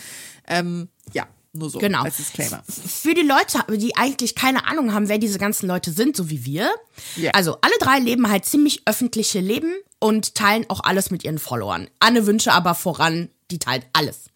[0.46, 2.02] Ähm, ja, nur so Genau.
[2.02, 2.62] als Disclaimer.
[2.68, 6.44] Für die Leute, die eigentlich keine Ahnung haben, wer diese ganzen Leute sind, so wie
[6.44, 6.70] wir.
[7.16, 7.32] Ja.
[7.32, 11.88] Also alle drei leben halt ziemlich öffentliche Leben und teilen auch alles mit ihren Followern.
[11.98, 14.30] Anne Wünsche aber voran die teilt alles.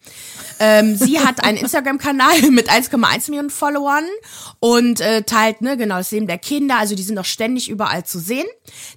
[0.59, 4.05] Ähm, sie hat einen Instagram-Kanal mit 1,1 Millionen Followern
[4.59, 6.77] und äh, teilt ne genau das Leben der Kinder.
[6.77, 8.45] Also die sind auch ständig überall zu sehen.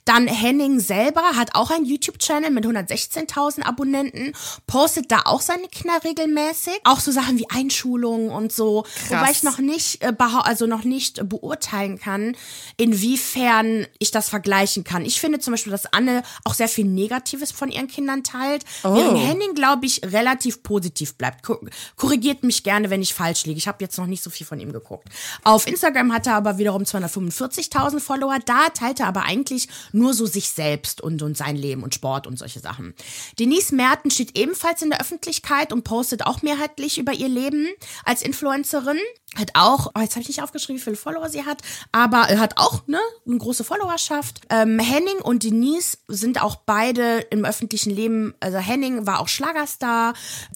[0.04, 4.32] Dann Henning selber hat auch einen YouTube-Channel mit 116.000 Abonnenten,
[4.66, 6.80] postet da auch seine Kinder regelmäßig.
[6.84, 8.82] Auch so Sachen wie Einschulungen und so.
[8.82, 9.10] Krass.
[9.10, 12.36] Wobei ich noch nicht, äh, also noch nicht beurteilen kann,
[12.76, 15.04] inwiefern ich das vergleichen kann.
[15.04, 18.94] Ich finde zum Beispiel, dass Anne auch sehr viel Negatives von ihren Kindern teilt, Oh.
[18.94, 21.42] während Henning, glaube ich, relativ positiv bleibt.
[21.42, 21.60] Ko-
[21.96, 23.58] Korrigiert mich gerne, wenn ich falsch liege.
[23.58, 25.08] Ich habe jetzt noch nicht so viel von ihm geguckt.
[25.44, 28.38] Auf Instagram hat er aber wiederum 245.000 Follower.
[28.44, 32.26] Da teilt er aber eigentlich nur so sich selbst und, und sein Leben und Sport
[32.26, 32.94] und solche Sachen.
[33.38, 37.68] Denise Merten steht ebenfalls in der Öffentlichkeit und postet auch mehrheitlich über ihr Leben
[38.04, 38.98] als Influencerin.
[39.36, 41.60] Hat auch, oh, jetzt habe ich nicht aufgeschrieben, wie viele Follower sie hat,
[41.92, 44.40] aber er hat auch ne, eine große Followerschaft.
[44.48, 49.97] Ähm, Henning und Denise sind auch beide im öffentlichen Leben, also Henning war auch Schlagerstar,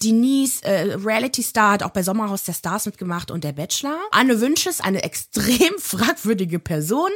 [0.01, 3.97] Denise äh, Reality-Star, hat auch bei Sommerhaus der Stars mitgemacht und der Bachelor.
[4.11, 7.09] Anne Wünsche ist eine extrem fragwürdige Person,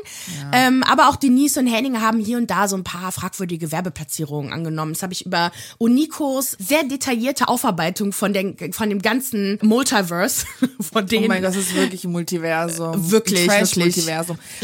[0.53, 4.53] ähm, aber auch Denise und Henning haben hier und da so ein paar fragwürdige Werbeplatzierungen
[4.53, 4.93] angenommen.
[4.93, 10.45] Das habe ich über Unikos sehr detaillierte Aufarbeitung von, den, von dem ganzen Multiverse,
[10.79, 13.11] von denen Oh mein Gott, das ist wirklich ein Multiversum.
[13.11, 14.07] Wirklich, ein wirklich.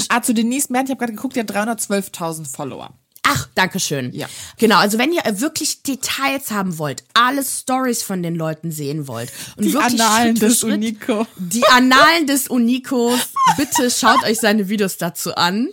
[0.10, 2.94] Ah, zu Denise Merten, ich habe gerade geguckt, die hat 312.000 Follower.
[3.26, 4.12] Ach, danke schön.
[4.14, 4.28] Ja.
[4.58, 9.32] Genau, also wenn ihr wirklich Details haben wollt, alle Stories von den Leuten sehen wollt
[9.56, 11.26] und Die wirklich Annalen Schritt des Schritt, Unico.
[11.38, 13.20] Die Annalen des Unikos,
[13.58, 15.70] bitte schaut euch seine Videos dazu an.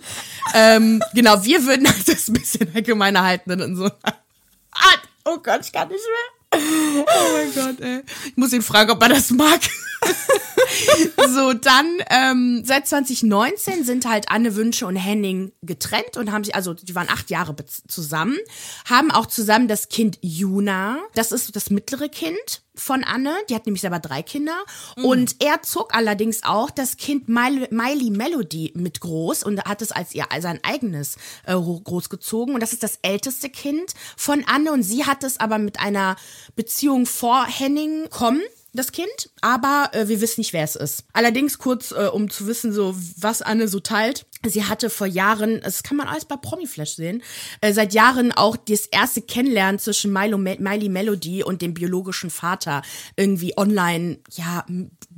[0.55, 3.87] Ähm, genau, wir würden das ein bisschen allgemeiner halten und so.
[3.87, 6.40] Ah, oh Gott, ich kann nicht mehr.
[6.53, 8.03] Oh mein Gott, ey.
[8.27, 9.61] Ich muss ihn fragen, ob er das mag.
[11.29, 16.55] so, dann ähm, seit 2019 sind halt Anne Wünsche und Henning getrennt und haben sich,
[16.55, 17.55] also die waren acht Jahre
[17.87, 18.39] zusammen,
[18.89, 23.67] haben auch zusammen das Kind Juna, das ist das mittlere Kind von Anne, die hat
[23.67, 24.57] nämlich selber drei Kinder.
[24.97, 29.93] Und er zog allerdings auch das Kind Miley, Miley Melody mit groß und hat es
[29.93, 32.55] als ihr sein eigenes äh, großgezogen.
[32.55, 34.73] Und das ist das älteste Kind von Anne.
[34.73, 36.17] Und sie hat es aber mit einer
[36.57, 41.05] Beziehung vor Henning kommen das Kind, aber äh, wir wissen nicht, wer es ist.
[41.13, 44.27] Allerdings kurz, äh, um zu wissen, so was Anne so teilt.
[44.47, 47.23] Sie hatte vor Jahren, das kann man alles bei Promiflash sehen,
[47.61, 52.83] äh, seit Jahren auch das erste Kennenlernen zwischen Milo, Miley Melody und dem biologischen Vater
[53.17, 54.65] irgendwie online, ja,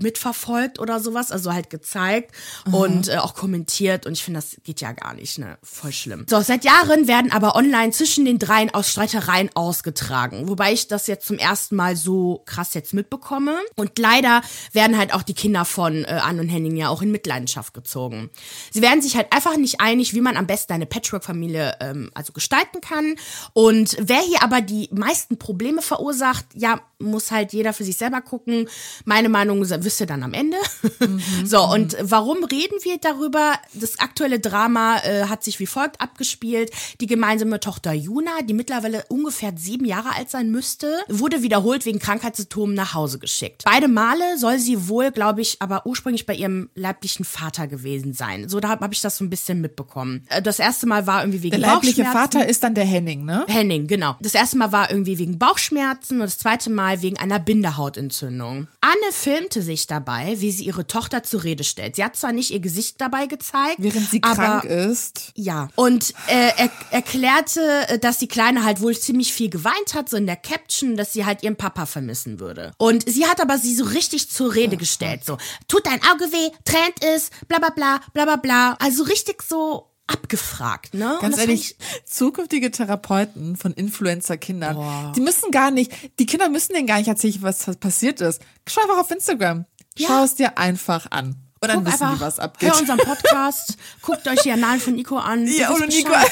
[0.01, 2.33] mitverfolgt oder sowas, also halt gezeigt
[2.73, 6.27] und äh, auch kommentiert und ich finde, das geht ja gar nicht, ne, voll schlimm.
[6.29, 11.07] So, seit Jahren werden aber online zwischen den dreien aus Streitereien ausgetragen, wobei ich das
[11.07, 15.65] jetzt zum ersten Mal so krass jetzt mitbekomme und leider werden halt auch die Kinder
[15.65, 18.31] von äh, Anne und Henning ja auch in Mitleidenschaft gezogen.
[18.73, 22.33] Sie werden sich halt einfach nicht einig, wie man am besten eine Patchwork-Familie ähm, also
[22.33, 23.17] gestalten kann
[23.55, 28.21] und wer hier aber die meisten Probleme verursacht, ja, muss halt jeder für sich selber
[28.21, 28.69] gucken.
[29.05, 30.57] Meine Meinung wisst ihr dann am Ende.
[31.45, 33.55] so, und warum reden wir darüber?
[33.75, 36.71] Das aktuelle Drama äh, hat sich wie folgt abgespielt.
[37.01, 41.99] Die gemeinsame Tochter Juna, die mittlerweile ungefähr sieben Jahre alt sein müsste, wurde wiederholt wegen
[41.99, 43.63] Krankheitssymptomen nach Hause geschickt.
[43.65, 48.49] Beide Male soll sie wohl, glaube ich, aber ursprünglich bei ihrem leiblichen Vater gewesen sein.
[48.49, 50.27] So, da habe hab ich das so ein bisschen mitbekommen.
[50.29, 52.33] Äh, Das erste Mal war irgendwie wegen Der leibliche Bauchschmerzen.
[52.33, 53.45] Vater ist dann der Henning, ne?
[53.49, 54.17] Henning, genau.
[54.21, 58.69] Das erste Mal war irgendwie wegen Bauchschmerzen und das zweite Mal wegen einer Bindehautentzündung.
[58.81, 61.97] Anne filmte sich dabei, wie sie ihre Tochter zur Rede stellt.
[61.97, 65.33] Sie hat zwar nicht ihr Gesicht dabei gezeigt, Während sie aber krank ist.
[65.35, 70.09] ja, und äh, er erklärte, äh, dass die Kleine halt wohl ziemlich viel geweint hat,
[70.09, 72.73] so in der Caption, dass sie halt ihren Papa vermissen würde.
[72.79, 75.39] Und sie hat aber sie so richtig zur Rede gestellt, so,
[75.69, 78.77] tut dein Auge weh, tränt es, bla bla bla, bla bla bla.
[78.81, 81.15] Also richtig so abgefragt, ne?
[81.15, 86.87] Und Ganz ehrlich, zukünftige Therapeuten von Influencer-Kindern, die müssen gar nicht, die Kinder müssen denen
[86.87, 88.43] gar nicht erzählen, was passiert ist.
[88.69, 89.65] Schau einfach auf Instagram.
[89.97, 90.09] Ja.
[90.09, 91.37] Schau es dir einfach an.
[91.61, 92.71] Und dann Guck wissen einfach, die, was abgeht.
[92.73, 95.47] Hör unseren Podcast, guckt euch die Annalen von Nico an.
[95.47, 96.13] ja, wisst Nico.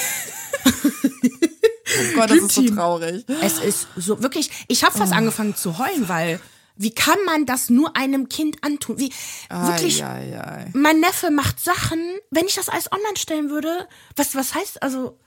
[1.92, 3.24] Oh Gott, das ist so traurig.
[3.42, 4.98] Es ist so wirklich, ich habe Oh.
[4.98, 6.40] fast angefangen zu heulen, weil
[6.76, 8.98] wie kann man das nur einem Kind antun?
[8.98, 9.12] Wie
[9.50, 10.70] wirklich ai, ai.
[10.74, 15.18] mein Neffe macht Sachen, wenn ich das alles online stellen würde, was was heißt also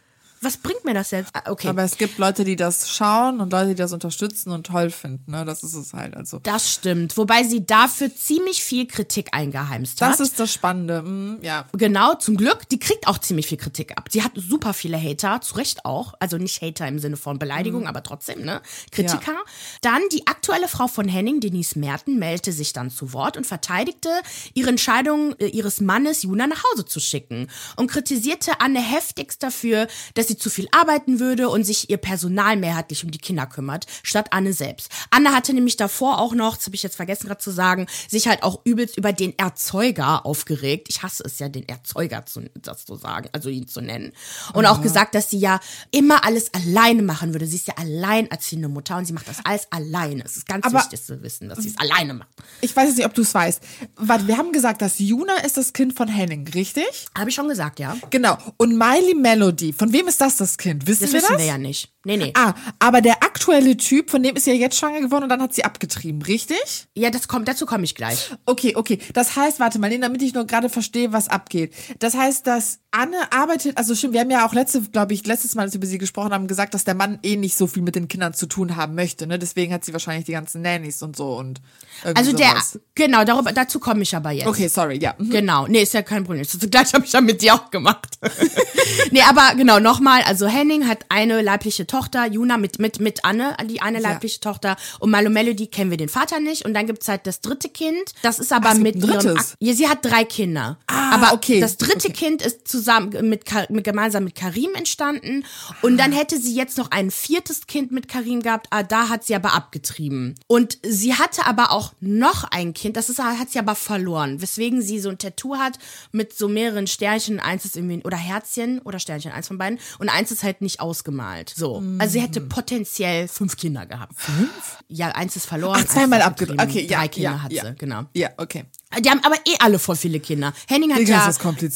[0.43, 1.31] was bringt mir das jetzt?
[1.33, 1.67] Ah, Okay.
[1.67, 5.31] Aber es gibt Leute, die das schauen und Leute, die das unterstützen und toll finden.
[5.31, 5.45] Ne?
[5.45, 6.15] Das ist es halt.
[6.15, 10.11] Also das stimmt, wobei sie dafür ziemlich viel Kritik eingeheimst hat.
[10.11, 11.01] das ist das Spannende.
[11.03, 11.65] Mm, ja.
[11.73, 12.67] Genau, zum Glück.
[12.69, 14.07] Die kriegt auch ziemlich viel Kritik ab.
[14.11, 16.13] Sie hat super viele Hater, zu Recht auch.
[16.19, 18.61] Also nicht Hater im Sinne von Beleidigung, aber trotzdem, ne?
[18.91, 19.35] Kritiker.
[19.81, 24.09] Dann die aktuelle Frau von Henning, Denise Merten, meldete sich dann zu Wort und verteidigte
[24.53, 27.47] ihre Entscheidung äh, ihres Mannes, Juna nach Hause zu schicken.
[27.75, 31.97] Und kritisierte Anne heftigst dafür, dass sie sie zu viel arbeiten würde und sich ihr
[31.97, 34.89] Personal mehrheitlich um die Kinder kümmert, statt Anne selbst.
[35.11, 38.27] Anne hatte nämlich davor auch noch, das habe ich jetzt vergessen gerade zu sagen, sich
[38.27, 40.87] halt auch übelst über den Erzeuger aufgeregt.
[40.89, 44.13] Ich hasse es ja, den Erzeuger zu, das zu sagen, also ihn zu nennen.
[44.53, 45.59] Und auch gesagt, dass sie ja
[45.91, 47.45] immer alles alleine machen würde.
[47.45, 50.23] Sie ist ja alleinerziehende Mutter und sie macht das alles alleine.
[50.25, 52.29] Es ist ganz Aber- wichtig zu wissen, dass sie es alleine macht.
[52.61, 53.61] Ich weiß jetzt nicht, ob du es weißt.
[53.95, 57.07] Warte, wir haben gesagt, dass Juna ist das Kind von Henning, richtig?
[57.17, 57.95] Habe ich schon gesagt, ja.
[58.09, 58.37] Genau.
[58.57, 60.87] Und Miley Melody, von wem ist das das Kind?
[60.87, 61.41] Wissen Das wir wissen das?
[61.41, 61.92] wir ja nicht.
[62.05, 62.31] Nee, nee.
[62.35, 65.41] Ah, aber der aktuelle Typ, von dem ist sie ja jetzt schwanger geworden und dann
[65.41, 66.87] hat sie abgetrieben, richtig?
[66.95, 68.31] Ja, das kommt, dazu komme ich gleich.
[68.45, 68.99] Okay, okay.
[69.13, 71.73] Das heißt, warte mal, nee, damit ich nur gerade verstehe, was abgeht.
[71.99, 75.55] Das heißt, dass Anne arbeitet, also stimmt, wir haben ja auch letzte, glaube ich, letztes
[75.55, 77.81] Mal, als wir über sie gesprochen haben, gesagt, dass der Mann eh nicht so viel
[77.81, 79.39] mit den Kindern zu tun haben möchte, ne?
[79.39, 81.61] Deswegen hat sie wahrscheinlich die ganzen Nannies und so und
[82.03, 82.79] irgendwie Also der, sowas.
[82.95, 84.47] genau, darüber, dazu komme ich aber jetzt.
[84.47, 85.15] Okay, sorry, ja.
[85.17, 85.29] Mhm.
[85.29, 86.45] Genau, nee, ist ja kein Problem.
[86.47, 88.19] Zugleich habe ich ja mit dir auch gemacht.
[89.11, 93.55] nee, aber genau, nochmal, also Henning hat eine leibliche Tochter, Juna mit, mit, mit Anne,
[93.69, 94.77] die eine leibliche Tochter.
[94.97, 96.65] Und Malo Melody kennen wir den Vater nicht.
[96.65, 98.15] Und dann gibt's halt das dritte Kind.
[98.23, 99.37] Das ist aber Ach, mit ihrem.
[99.59, 100.79] Ja, sie hat drei Kinder.
[100.87, 102.13] Ah, aber okay, das dritte okay.
[102.13, 105.45] Kind ist zusammen mit, mit gemeinsam mit Karim entstanden.
[105.83, 108.65] Und dann hätte sie jetzt noch ein viertes Kind mit Karim gehabt.
[108.71, 110.33] Ah, da hat sie aber abgetrieben.
[110.47, 112.97] Und sie hatte aber auch noch ein Kind.
[112.97, 114.41] Das ist, hat sie aber verloren.
[114.41, 115.77] Weswegen sie so ein Tattoo hat
[116.11, 117.39] mit so mehreren Sternchen.
[117.39, 119.77] Eins ist irgendwie, oder Herzchen oder Sternchen, eins von beiden.
[119.99, 121.53] Und eins ist halt nicht ausgemalt.
[121.55, 121.82] So.
[121.99, 124.13] Also sie hätte potenziell fünf Kinder gehabt.
[124.15, 124.77] Fünf?
[124.87, 125.83] Ja, eins ist verloren.
[125.83, 126.59] Ach, zweimal abgetrieben.
[126.61, 127.65] Okay, ja, Drei Kinder ja, hat ja.
[127.65, 128.03] sie, genau.
[128.13, 128.65] Ja, okay.
[128.99, 130.53] Die haben aber eh alle voll viele Kinder.
[130.67, 131.27] Henning hat Digga, ja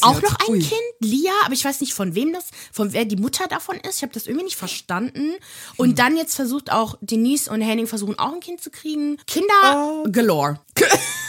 [0.01, 0.59] auch noch ein Ui.
[0.59, 3.97] Kind, Lia, aber ich weiß nicht von wem das, von wer die Mutter davon ist.
[3.97, 5.33] Ich habe das irgendwie nicht verstanden.
[5.77, 5.95] Und Hm.
[5.95, 9.17] dann jetzt versucht auch Denise und Henning versuchen auch ein Kind zu kriegen.
[9.25, 10.05] Kinder Oh.
[10.11, 10.59] galore.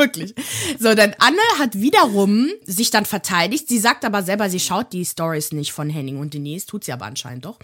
[0.00, 0.34] Wirklich.
[0.78, 3.68] So, dann Anne hat wiederum sich dann verteidigt.
[3.68, 6.92] Sie sagt aber selber, sie schaut die Stories nicht von Henning und Denise, tut sie
[6.92, 7.58] aber anscheinend doch.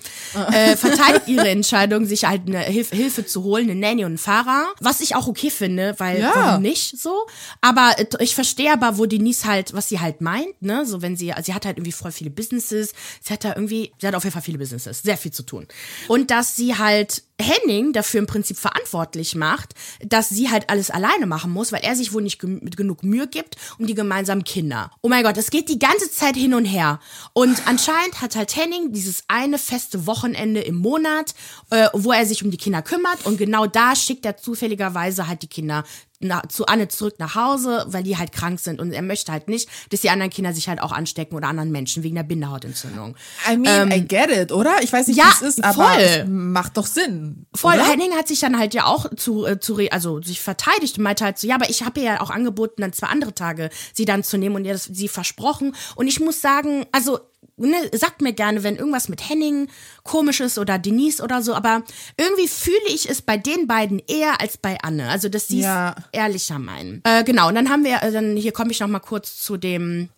[0.53, 4.18] Äh, verteidigt ihre Entscheidung, sich halt eine Hilf Hilfe zu holen, eine Nanny und einen
[4.18, 4.66] Fahrer.
[4.81, 6.33] Was ich auch okay finde, weil Ja.
[6.35, 7.27] warum nicht so?
[7.61, 10.85] Aber äh, ich verstehe aber, wo Denise halt, was sie halt meint, ne?
[10.87, 12.92] So, wenn sie, sie hat halt irgendwie voll viele Businesses.
[13.22, 15.66] Sie hat da irgendwie, sie hat auf jeden Fall viele Businesses, sehr viel zu tun.
[16.09, 21.27] Und dass sie halt Henning dafür im Prinzip verantwortlich macht, dass sie halt alles alleine
[21.27, 24.90] machen muss, weil er sich wohl nicht gem- genug Mühe gibt um die gemeinsamen Kinder.
[25.03, 26.99] Oh mein Gott, es geht die ganze Zeit hin und her.
[27.35, 31.35] Und anscheinend hat halt Henning dieses eine feste Wochenende im Monat,
[31.70, 35.42] äh, wo er sich um die Kinder kümmert und genau da schickt er zufälligerweise halt
[35.42, 35.85] die Kinder
[36.20, 39.48] na, zu Anne zurück nach Hause, weil die halt krank sind und er möchte halt
[39.48, 43.16] nicht, dass die anderen Kinder sich halt auch anstecken oder anderen Menschen wegen der Bindehautentzündung.
[43.50, 44.83] I mean, I get it, oder?
[44.83, 46.24] Ich weiß nicht, Ähm, ja, wie es ist, aber voll.
[46.26, 47.46] macht doch Sinn.
[47.55, 47.87] Voll, oder?
[47.88, 51.24] Henning hat sich dann halt ja auch zu, äh, zu also sich verteidigt und meinte
[51.24, 54.05] halt so, ja, aber ich habe ihr ja auch angeboten, dann zwei andere Tage sie
[54.05, 55.74] dann zu nehmen und ihr das sie versprochen.
[55.94, 57.20] Und ich muss sagen, also,
[57.56, 59.68] ne, sagt mir gerne, wenn irgendwas mit Henning
[60.02, 61.82] komisch ist oder Denise oder so, aber
[62.16, 65.09] irgendwie fühle ich es bei den beiden eher als bei Anne.
[65.09, 65.94] Also, dass sie es Ja.
[66.12, 67.00] ehrlicher meinen.
[67.04, 69.56] Äh, genau, und dann haben wir, äh, dann hier komme ich noch mal kurz zu
[69.56, 70.09] dem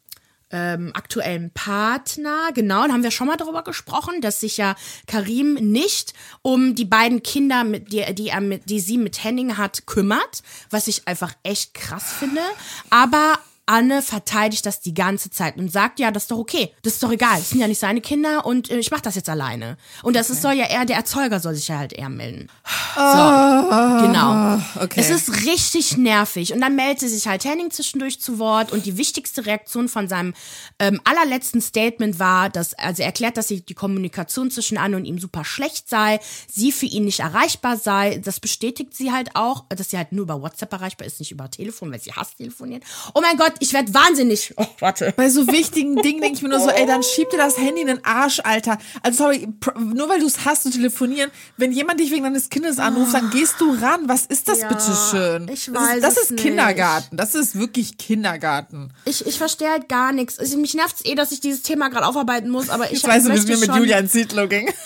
[0.51, 5.55] ähm, aktuellen Partner, genau, da haben wir schon mal darüber gesprochen, dass sich ja Karim
[5.55, 9.87] nicht um die beiden Kinder, mit, die, die, er mit, die sie mit Henning hat,
[9.87, 12.41] kümmert, was ich einfach echt krass finde.
[12.89, 13.39] Aber
[13.69, 17.03] Anne verteidigt das die ganze Zeit und sagt, ja, das ist doch okay, das ist
[17.03, 19.77] doch egal, das sind ja nicht seine Kinder und äh, ich mache das jetzt alleine.
[20.03, 22.49] Und das ist, soll ja eher, der Erzeuger soll sich ja halt eher melden.
[22.97, 24.61] So, genau.
[24.83, 25.01] okay.
[25.01, 26.53] Es ist richtig nervig.
[26.53, 30.35] Und dann meldete sich halt Henning zwischendurch zu Wort und die wichtigste Reaktion von seinem
[30.79, 35.19] ähm, allerletzten Statement war, dass, also er erklärt, dass die Kommunikation zwischen Anne und ihm
[35.19, 38.19] super schlecht sei, sie für ihn nicht erreichbar sei.
[38.19, 41.51] Das bestätigt sie halt auch, dass sie halt nur über WhatsApp erreichbar ist, nicht über
[41.51, 42.83] Telefon, weil sie hasst telefonieren.
[43.15, 44.55] Oh mein Gott, ich werde wahnsinnig.
[44.61, 45.13] Oh, warte.
[45.17, 47.81] Bei so wichtigen Dingen denke ich mir nur so, ey, dann schieb dir das Handy
[47.83, 48.77] in den Arsch, Alter.
[49.03, 52.79] Also sorry, nur weil du es hast zu telefonieren, wenn jemand dich wegen deines Kindes
[52.79, 54.09] anruft, dann gehst du ran.
[54.09, 55.49] Was ist das Ja, bitte schön?
[55.49, 56.43] ich das weiß ist, das es ist nicht.
[56.43, 57.17] Kindergarten.
[57.17, 58.93] Das ist wirklich Kindergarten.
[59.05, 60.39] Ich, ich verstehe halt gar nichts.
[60.39, 63.07] Also, mich nervt es eh, dass ich dieses Thema gerade aufarbeiten muss, aber ich Jetzt
[63.09, 64.69] weißt du, wie es mir mit schon- Julia ins Siedlo ging.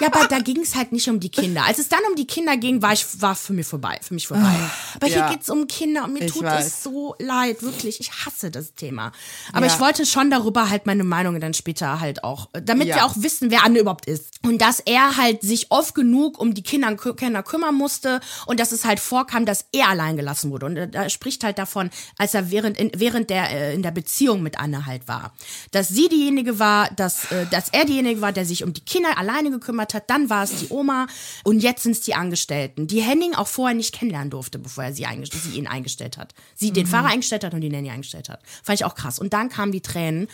[0.00, 1.64] Ja, aber da ging es halt nicht um die Kinder.
[1.64, 4.26] Als es dann um die Kinder ging, war ich war für mich vorbei, für mich
[4.28, 4.52] vorbei.
[4.96, 5.30] aber hier ja.
[5.30, 6.57] geht's um Kinder und mir Ich tut weiß.
[6.66, 8.00] Es so leid, wirklich.
[8.00, 9.12] Ich hasse das Thema.
[9.52, 9.72] Aber Ja.
[9.74, 12.96] ich wollte schon darüber halt meine Meinung dann später halt auch, damit Ja.
[12.96, 14.38] wir auch wissen, wer Anne überhaupt ist.
[14.42, 18.72] Und dass er halt sich oft genug um die Kinder, Kinder kümmern musste und dass
[18.72, 20.66] es halt vorkam, dass er allein gelassen wurde.
[20.66, 23.90] Und er- er spricht halt davon, als er während, in, während der, äh, in der
[23.90, 25.32] Beziehung mit Anne halt war.
[25.72, 29.18] Dass sie diejenige war, dass, äh, dass er diejenige war, der sich um die Kinder
[29.18, 30.08] alleine gekümmert hat.
[30.10, 31.06] Dann war es die Oma
[31.44, 34.92] und jetzt sind es die Angestellten, die Henning auch vorher nicht kennenlernen durfte, bevor er
[34.92, 36.34] sie, sie ihn eingestellt hat.
[36.54, 38.42] Sie den Fahrer eingestellt hat und die Nanny eingestellt hat.
[38.62, 39.18] Fand ich auch krass.
[39.18, 40.28] Und dann kamen die Tränen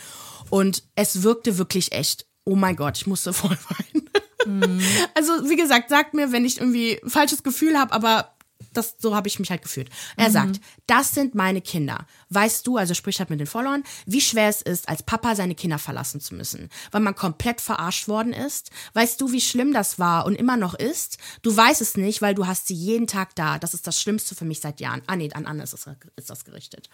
[0.49, 4.09] und es wirkte wirklich echt, oh mein Gott, ich musste voll weinen.
[5.15, 8.34] Also, wie gesagt, sagt mir, wenn ich irgendwie ein falsches Gefühl habe, aber
[8.73, 9.89] das, so habe ich mich halt gefühlt.
[10.17, 12.05] Er sagt, das sind meine Kinder.
[12.29, 15.55] Weißt du, also sprich halt mit den Followern, wie schwer es ist, als Papa seine
[15.55, 18.71] Kinder verlassen zu müssen, weil man komplett verarscht worden ist.
[18.93, 21.17] Weißt du, wie schlimm das war und immer noch ist?
[21.41, 23.59] Du weißt es nicht, weil du hast sie jeden Tag da.
[23.59, 25.01] Das ist das Schlimmste für mich seit Jahren.
[25.07, 26.89] Ah nee, an Anne ist das, ist das gerichtet.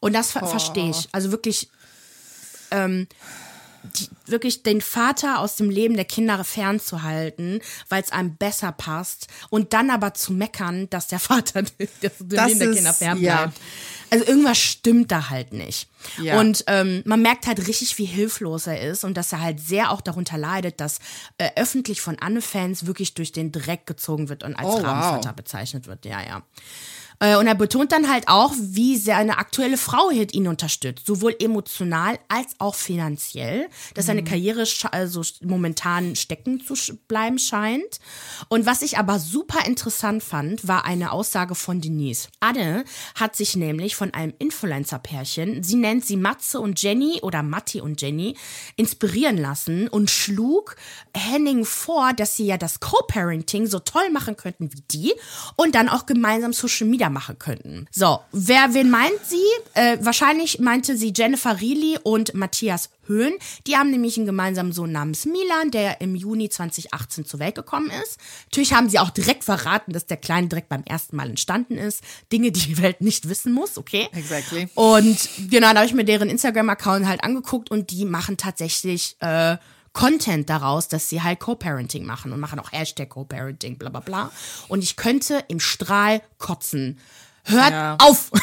[0.00, 1.08] Und das ver verstehe ich.
[1.12, 1.70] Also wirklich,
[2.70, 3.06] ähm,
[3.82, 9.26] die, wirklich den Vater aus dem Leben der Kinder fernzuhalten, weil es einem besser passt
[9.48, 12.94] und dann aber zu meckern, dass der Vater das, dem Das Leben der ist- Kinder
[12.94, 13.24] fernbleibt.
[13.24, 13.52] ja.
[14.10, 15.88] Also irgendwas stimmt da halt nicht.
[16.22, 16.40] Ja.
[16.40, 19.90] Und ähm, man merkt halt richtig, wie hilflos er ist und dass er halt sehr
[19.90, 20.98] auch darunter leidet, dass
[21.38, 24.84] äh, öffentlich von Anne-Fans wirklich durch den Dreck gezogen wird und als Oh, wow.
[24.84, 26.04] Rabenvater bezeichnet wird.
[26.04, 26.42] Ja, ja.
[27.22, 31.36] Äh, Und er betont dann halt auch, wie seine aktuelle Frau halt ihn unterstützt, sowohl
[31.38, 36.74] emotional als auch finanziell, dass seine Karriere sche- also momentan stecken zu
[37.08, 38.00] bleiben scheint.
[38.48, 42.28] Und was ich aber super interessant fand, war eine Aussage von Denise.
[42.40, 47.82] Anne hat sich nämlich von einem Influencer-Pärchen, sie nennt sie Matze und Jenny oder Matti
[47.82, 48.34] und Jenny,
[48.76, 50.76] inspirieren lassen und schlug
[51.14, 55.12] Henning vor, dass sie ja das Co-Parenting so toll machen könnten wie die
[55.56, 57.88] und dann auch gemeinsam Social Media machen könnten.
[57.90, 59.36] So, wer wen meint sie?
[59.74, 63.34] Äh, wahrscheinlich meinte sie Jennifer Reilly und Matthias Höhn.
[63.66, 67.90] Die haben nämlich einen gemeinsamen Sohn namens Milan, der im Juni 2018 zur Welt gekommen
[68.02, 68.18] ist.
[68.46, 72.02] Natürlich haben sie auch direkt verraten, dass der Kleine direkt beim ersten Mal entstanden ist.
[72.32, 73.89] Dinge, die die Welt nicht wissen muss, okay?
[74.12, 74.68] Exactly.
[74.74, 79.56] Und genau, da habe ich mir deren Instagram-Account halt angeguckt und die machen tatsächlich äh,
[79.92, 84.30] Content daraus, dass sie halt Co-Parenting machen und machen auch Hashtag Co-Parenting, bla bla bla.
[84.68, 86.98] Und ich könnte im Strahl kotzen.
[87.44, 87.96] Hört Ja.
[88.00, 88.30] auf!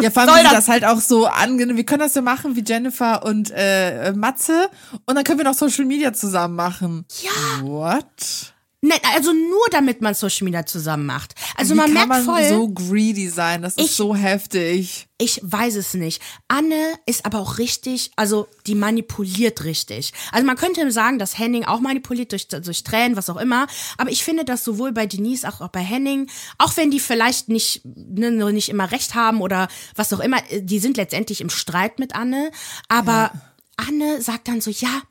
[0.00, 1.76] Ja, vor allem Soll das- das halt auch so angenehm.
[1.76, 4.70] Wir können das ja machen wie Jennifer und äh, Matze
[5.04, 7.04] und dann können wir noch Social Media zusammen machen.
[7.20, 7.60] Ja.
[7.62, 8.54] What?
[8.88, 11.34] Nein, also nur damit man Social Media zusammen macht.
[11.56, 13.62] Also Wie man kann merkt man voll, so greedy sein?
[13.62, 15.08] Das ist Ich- so heftig.
[15.18, 16.22] ich weiß es nicht.
[16.46, 20.12] Anne ist aber auch richtig, also die manipuliert richtig.
[20.30, 23.66] Also man könnte sagen, dass Henning auch manipuliert durch, durch Tränen, was auch immer.
[23.98, 27.48] Aber ich finde, dass sowohl bei Denise als auch bei Henning, auch wenn die vielleicht
[27.48, 31.98] nicht, ne, nicht immer recht haben oder was auch immer, die sind letztendlich im Streit
[31.98, 32.50] mit Anne.
[32.88, 33.32] Aber
[33.76, 35.02] Anne sagt dann so, ja,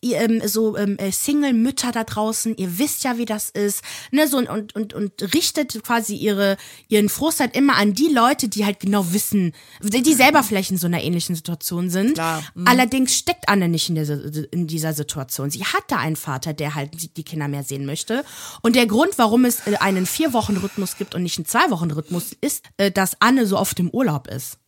[0.00, 4.26] ihr, ähm, so ähm, äh, Single-Mütter da draußen, ihr wisst ja, wie das ist, ne,
[4.26, 6.56] so und, und, und, und richtet quasi ihre,
[6.88, 9.52] ihren Frust halt immer an die Leute, die halt genau wissen,
[9.82, 12.14] die selber vielleicht in so einer ähnlichen Situation sind.
[12.14, 12.42] Klar.
[12.54, 12.66] Mhm.
[12.66, 14.18] Allerdings steckt Anne nicht in dieser,
[14.52, 15.50] in dieser Situation.
[15.50, 18.24] Sie hat da einen Vater, der halt die- die Kinder mehr sehen möchte.
[18.62, 22.90] Und der Grund, warum es äh, einen Vier-Wochen-Rhythmus gibt und nicht einen Zwei-Wochen-Rhythmus, ist, äh,
[22.90, 24.58] dass Anne so oft im Urlaub ist.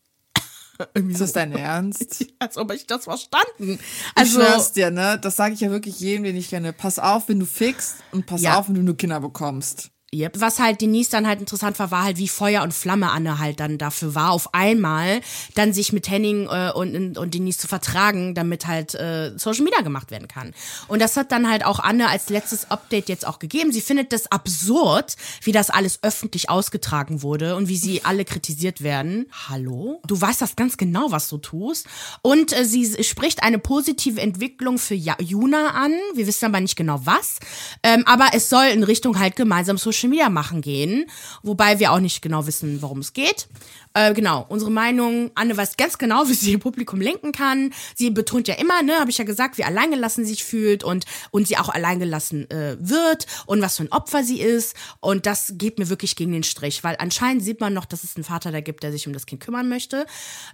[0.95, 2.27] Ist das dein Ernst?
[2.39, 3.79] Als ob ich das verstanden.
[4.15, 5.19] Also, ich schwör's dir, ne?
[5.21, 6.73] Das sage ich ja wirklich jedem, den ich kenne.
[6.73, 8.59] Pass auf, wenn du fixst und pass Ja.
[8.59, 9.91] auf, wenn du nur Kinder bekommst.
[10.13, 10.41] Yep.
[10.41, 13.61] Was halt Denise dann halt interessant war, war halt, wie Feuer und Flamme Anne halt
[13.61, 15.21] dann dafür war, auf einmal
[15.55, 19.83] dann sich mit Henning äh, und, und Denise zu vertragen, damit halt äh, Social Media
[19.83, 20.53] gemacht werden kann.
[20.89, 23.71] Und das hat dann halt auch Anne als letztes Update jetzt auch gegeben.
[23.71, 28.83] Sie findet das absurd, wie das alles öffentlich ausgetragen wurde und wie sie alle kritisiert
[28.83, 29.27] werden.
[29.49, 30.03] Hallo?
[30.09, 31.87] Du weißt das ganz genau, was du tust.
[32.23, 35.93] Und äh, sie spricht eine positive Entwicklung für ja Juna an.
[36.17, 37.39] Wir wissen aber nicht genau was.
[37.85, 41.07] Ähm, aber es soll in Richtung halt gemeinsam Social Media machen gehen.
[41.43, 43.49] Wobei wir auch nicht genau wissen, worum es geht.
[43.93, 47.73] Äh, genau, unsere Meinung, Anne weiß ganz genau, wie sie ihr Publikum lenken kann.
[47.95, 51.05] Sie betont ja immer, ne, habe ich ja gesagt, wie alleingelassen sie sich fühlt und,
[51.31, 54.77] und sie auch alleingelassen äh, wird und was für ein Opfer sie ist.
[55.01, 58.17] Und das geht mir wirklich gegen den Strich, weil anscheinend sieht man noch, dass es
[58.17, 60.07] einen Vater da gibt, der sich um das Kind kümmern möchte.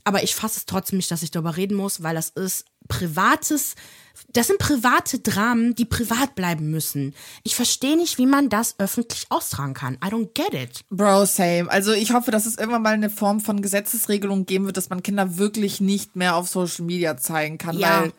[0.05, 3.75] Aber ich fasse es trotzdem nicht, dass ich darüber reden muss, weil das ist privates,
[4.33, 7.15] das sind private Dramen, die privat bleiben müssen.
[7.43, 9.95] Ich verstehe nicht, wie man das öffentlich austragen kann.
[10.05, 10.85] I don't get it.
[10.91, 11.71] Bro, same.
[11.71, 15.03] Also ich hoffe, dass es irgendwann mal eine Form von Gesetzesregelung geben wird, dass man
[15.03, 18.03] Kinder wirklich nicht mehr auf Social Media zeigen kann, Ja.
[18.03, 18.13] weil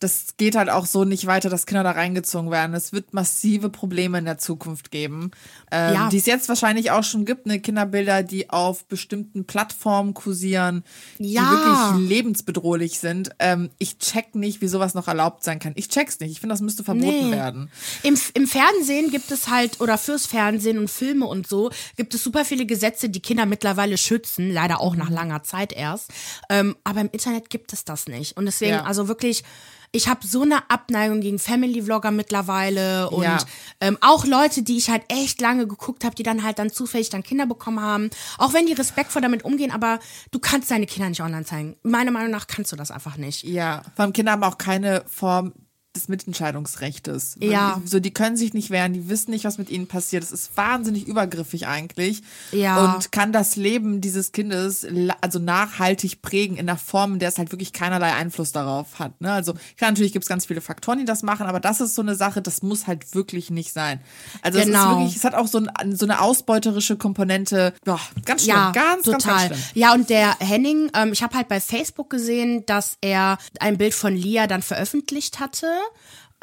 [0.00, 2.74] das geht halt auch so nicht weiter, dass Kinder da reingezogen werden.
[2.74, 5.30] Es wird massive Probleme in der Zukunft geben,
[5.70, 6.08] ähm, Ja.
[6.08, 10.84] die es jetzt wahrscheinlich auch schon gibt, ne Kinderbilder, die auf bestimmten Plattformen kursieren,
[11.18, 11.42] Ja.
[11.42, 13.30] die wirklich lebensbedrohlich sind.
[13.38, 15.72] Ähm, ich check nicht, wie sowas noch erlaubt sein kann.
[15.76, 16.30] Ich check's nicht.
[16.32, 17.36] Ich finde, das müsste verboten Nee.
[17.36, 17.70] werden.
[18.02, 22.24] Im, Im Fernsehen gibt es halt, oder fürs Fernsehen und Filme und so, gibt es
[22.24, 26.10] super viele Gesetze, die Kinder mittlerweile schützen, leider auch nach langer Zeit erst.
[26.48, 28.36] Ähm, aber im Internet gibt es das nicht.
[28.38, 28.84] Und deswegen, Ja.
[28.84, 29.44] also wirklich,
[29.92, 33.38] ich habe so eine Abneigung gegen Family-Vlogger mittlerweile und Ja.
[33.80, 37.10] ähm, auch Leute, die ich halt echt lange geguckt habe, die dann halt dann zufällig
[37.10, 38.10] dann Kinder bekommen haben.
[38.38, 39.98] Auch wenn die respektvoll damit umgehen, aber
[40.30, 41.76] du kannst deine Kinder nicht online zeigen.
[41.82, 43.42] Meiner Meinung nach kannst du das einfach nicht.
[43.42, 45.52] Ja, vor allem Kinder haben auch keine Form
[45.96, 47.36] des Mitentscheidungsrechtes.
[47.40, 47.80] Ja.
[47.84, 50.22] So, die können sich nicht wehren, die wissen nicht, was mit ihnen passiert.
[50.22, 52.22] Das ist wahnsinnig übergriffig eigentlich.
[52.52, 52.94] Ja.
[52.94, 54.86] Und kann das Leben dieses Kindes
[55.20, 59.20] also nachhaltig prägen in einer Form, in der es halt wirklich keinerlei Einfluss darauf hat.
[59.20, 59.32] Ne?
[59.32, 62.02] Also klar, natürlich gibt es ganz viele Faktoren, die das machen, aber das ist so
[62.02, 64.00] eine Sache, das muss halt wirklich nicht sein.
[64.42, 64.98] Also es ist Genau.
[65.00, 67.74] wirklich, es hat auch so, ein, so eine ausbeuterische Komponente.
[67.84, 69.48] Boah, ganz schlimm, Ja, ganz, ganz, total.
[69.48, 69.82] ganz schlimm.
[69.82, 73.94] ja, und der Henning, ähm, ich habe halt bei Facebook gesehen, dass er ein Bild
[73.94, 75.66] von Lia dann veröffentlicht hatte.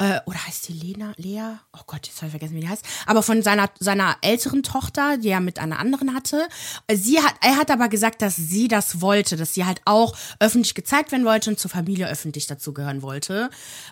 [0.00, 1.12] Äh, oder heißt die Lena?
[1.16, 1.56] Lea?
[1.72, 2.84] Oh Gott, jetzt habe ich vergessen, wie die heißt.
[3.06, 6.46] Aber von seiner, seiner älteren Tochter, die er mit einer anderen hatte.
[6.86, 10.16] Äh, Sie hat, er hat aber gesagt, dass sie das wollte, dass sie halt auch
[10.38, 13.50] öffentlich gezeigt werden wollte und zur Familie öffentlich dazugehören wollte.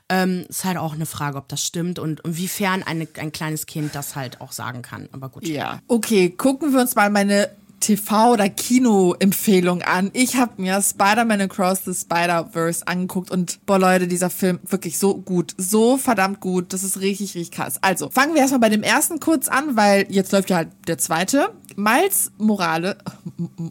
[0.09, 3.97] Ähm, ist halt auch eine Frage, ob das stimmt und inwiefern eine, ein kleines Kind
[3.97, 5.09] das halt auch sagen kann.
[5.11, 5.47] Aber gut.
[5.49, 5.81] Ja.
[5.89, 7.51] Okay, gucken wir uns mal meine
[7.81, 10.11] TV- oder Kino-Empfehlung an.
[10.13, 15.17] Ich habe mir Spider-Man Across the Spider-Verse angeguckt und boah Leute, dieser Film wirklich so
[15.19, 17.79] gut, so verdammt gut, das ist richtig, richtig krass.
[17.83, 20.99] Also, fangen wir erstmal bei dem ersten kurz an, weil jetzt läuft ja halt der
[20.99, 21.51] zweite.
[21.77, 22.97] Miles Morale,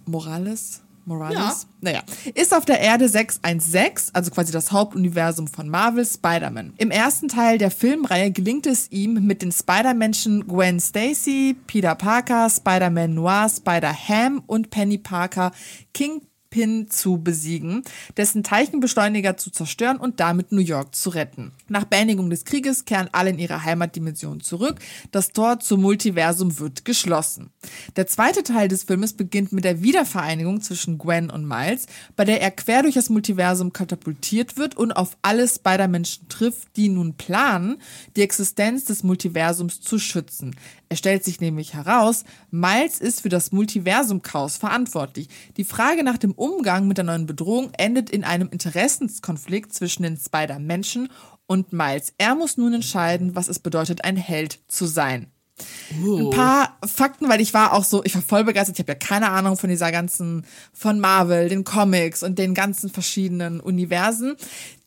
[0.05, 0.81] Morales?
[1.05, 1.37] Morales?
[1.37, 1.55] Ja.
[1.81, 2.03] Naja,
[2.33, 6.73] ist auf der Erde 616, also quasi das Hauptuniversum von Marvel, Spider-Man.
[6.77, 12.49] Im ersten Teil der Filmreihe gelingt es ihm, mit den Spider-Menschen Gwen Stacy, Peter Parker,
[12.49, 15.51] Spider-Man Noir, Spider-Ham und Penny Parker
[16.55, 17.83] Kingpin zu besiegen,
[18.15, 21.51] dessen Teilchenbeschleuniger zu zerstören und damit New York zu retten.
[21.67, 24.79] Nach Beendigung des Krieges kehren alle in ihre Heimatdimension zurück.
[25.11, 27.49] Das Tor zum Multiversum wird geschlossen.
[27.97, 32.41] Der zweite Teil des Filmes beginnt mit der Wiedervereinigung zwischen Gwen und Miles, bei der
[32.41, 37.77] er quer durch das Multiversum katapultiert wird und auf alle Spider-Menschen trifft, die nun planen,
[38.15, 40.55] die Existenz des Multiversums zu schützen.
[40.87, 45.27] Es stellt sich nämlich heraus, Miles ist für das Multiversum-Chaos verantwortlich.
[45.57, 50.15] Die Frage nach dem Umgang mit der neuen Bedrohung endet in einem Interessenskonflikt zwischen den
[50.15, 51.09] Spider-Menschen
[51.47, 52.13] und Miles.
[52.19, 55.31] Er muss nun entscheiden, was es bedeutet, ein Held zu sein.
[55.89, 58.75] Ein paar Fakten, weil ich war auch so, ich war voll begeistert.
[58.77, 62.91] Ich habe ja keine Ahnung von dieser ganzen, von Marvel, den Comics und den ganzen
[62.91, 64.35] verschiedenen Universen.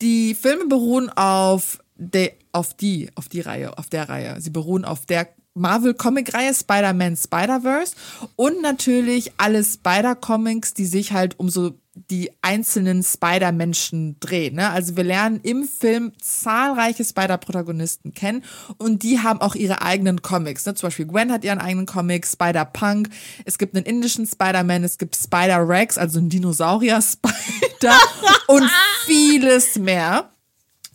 [0.00, 4.40] Die Filme beruhen auf, de, auf die, auf die Reihe, auf der Reihe.
[4.40, 5.28] Sie beruhen auf der
[5.58, 7.94] Marvel-Comic-Reihe Spider-Man Spider-Verse
[8.36, 11.74] und natürlich alle Spider-Comics, die sich halt um so
[12.10, 14.56] die einzelnen Spider-Menschen drehen.
[14.56, 14.70] Ne?
[14.70, 18.44] Also wir lernen im Film zahlreiche Spider-Protagonisten kennen
[18.78, 20.64] und die haben auch ihre eigenen Comics.
[20.66, 20.74] Ne?
[20.74, 23.08] Zum Beispiel Gwen hat ihren eigenen Comic, Spider-Punk,
[23.44, 27.98] es gibt einen indischen Spider-Man, es gibt Spider-Rex, also einen Dinosaurier-Spider
[28.46, 28.70] und
[29.06, 30.30] vieles mehr.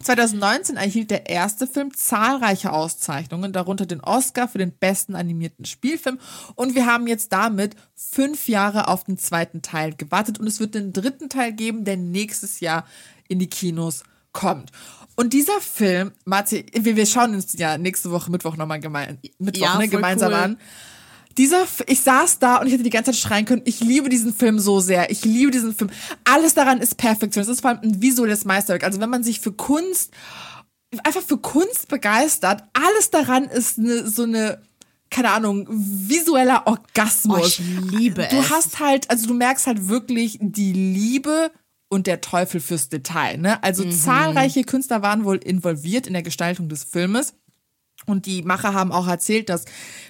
[0.03, 6.19] 2019 erhielt der erste Film zahlreiche Auszeichnungen, darunter den Oscar für den besten animierten Spielfilm.
[6.55, 10.39] Und wir haben jetzt damit fünf Jahre auf den zweiten Teil gewartet.
[10.39, 12.85] Und es wird den dritten Teil geben, der nächstes Jahr
[13.27, 14.71] in die Kinos kommt.
[15.15, 19.61] Und dieser Film, Marzi, wir, wir schauen uns ja nächste Woche Mittwoch nochmal gemein, Mittwoch,
[19.63, 20.39] Ja, ne, gemeinsam cool.
[20.39, 20.57] an.
[21.37, 24.09] Dieser, F- ich saß da und ich hätte die ganze Zeit schreien können, ich liebe
[24.09, 25.09] diesen Film so sehr.
[25.09, 25.89] Ich liebe diesen Film.
[26.23, 27.41] Alles daran ist Perfektion.
[27.41, 28.83] Es ist vor allem ein visuelles Meisterwerk.
[28.83, 30.11] Also wenn man sich für Kunst,
[31.03, 34.61] einfach für Kunst begeistert, alles daran ist eine, so eine,
[35.09, 37.39] keine Ahnung, visueller Orgasmus.
[37.39, 37.59] Oh, ich
[37.91, 38.49] liebe du es.
[38.51, 41.51] hast halt, also du merkst halt wirklich die Liebe
[41.89, 43.37] und der Teufel fürs Detail.
[43.37, 43.49] Ne?
[43.53, 43.57] Mhm.
[43.61, 47.33] Also zahlreiche Künstler waren wohl involviert in der Gestaltung des Filmes.
[48.05, 49.63] Und die Macher haben auch erzählt, dass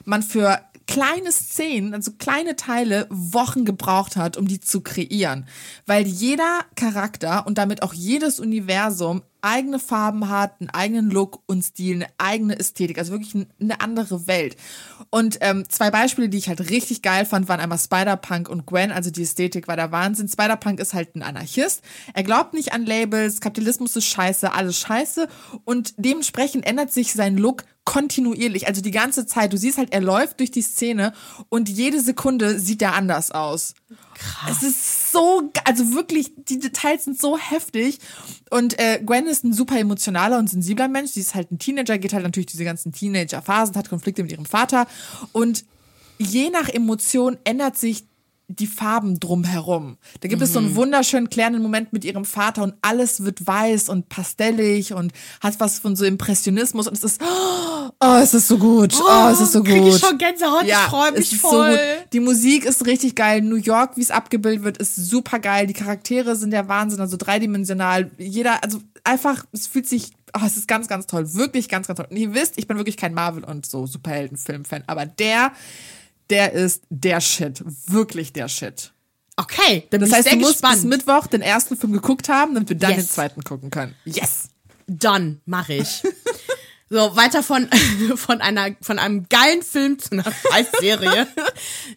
[0.04, 5.48] man für kleine Szenen, also kleine Teile, Wochen gebraucht hat, um die zu kreieren.
[5.86, 11.64] Weil jeder Charakter und damit auch jedes Universum eigene Farben hat, einen eigenen Look und
[11.64, 14.56] Stil, eine eigene Ästhetik, also wirklich ein- eine andere Welt.
[15.10, 18.92] Und ähm, zwei Beispiele, die ich halt richtig geil fand, waren einmal Spider-Punk und Gwen,
[18.94, 20.30] also die Ästhetik war der Wahnsinn.
[20.30, 21.82] Spider-Punk ist halt ein Anarchist,
[22.14, 25.28] er glaubt nicht an Labels, Kapitalismus ist scheiße, alles scheiße
[25.66, 29.52] und dementsprechend ändert sich sein Look kontinuierlich, also die ganze Zeit.
[29.54, 31.14] Du siehst halt, er läuft durch die Szene
[31.50, 33.74] und jede Sekunde sieht er anders aus.
[34.16, 34.58] Krass.
[34.58, 38.00] Es ist so, also wirklich, die Details sind so heftig.
[38.50, 41.12] Und äh, Gwen ist ein super emotionaler und sensibler Mensch.
[41.12, 44.46] Sie ist halt ein Teenager, geht halt natürlich diese ganzen Teenager-Phasen, hat Konflikte mit ihrem
[44.46, 44.88] Vater.
[45.32, 45.66] Und
[46.18, 48.06] je nach Emotion ändert sich
[48.48, 49.98] die Farben drumherum.
[50.20, 53.90] Da gibt es so einen wunderschönen klärenden Moment mit ihrem Vater und alles wird weiß
[53.90, 58.58] und pastellig und hat was von so Impressionismus und es ist, oh, es ist so
[58.58, 59.96] gut, oh, es ist so krieg gut.
[59.96, 61.74] ich schon Gänsehaut, ich freu mich voll.
[61.74, 61.80] So.
[62.12, 63.42] Die Musik ist richtig geil.
[63.42, 65.68] New York, wie es abgebildet wird, ist super geil.
[65.68, 68.12] Die Charaktere sind der Wahnsinn, also dreidimensional.
[68.18, 71.34] Jeder, also einfach, es fühlt sich, oh, es ist ganz, ganz toll.
[71.34, 72.08] Wirklich ganz, ganz toll.
[72.10, 75.52] Und ihr wisst, ich bin wirklich kein Marvel- und so Superhelden-Film-Fan, aber der,
[76.30, 77.64] der ist der Shit.
[77.88, 78.92] Wirklich der Shit.
[79.36, 80.76] Okay, dann Das bin ich heißt, sehr du musst gespannt.
[80.76, 83.06] bis Mittwoch den ersten Film geguckt haben, damit wir dann Yes.
[83.06, 83.96] den zweiten gucken können.
[84.06, 84.50] Yes!
[84.88, 86.04] Done, mache ich.
[86.90, 87.68] So, weiter von,
[88.16, 91.26] von einer, von einem geilen Film zu einer Scheißserie.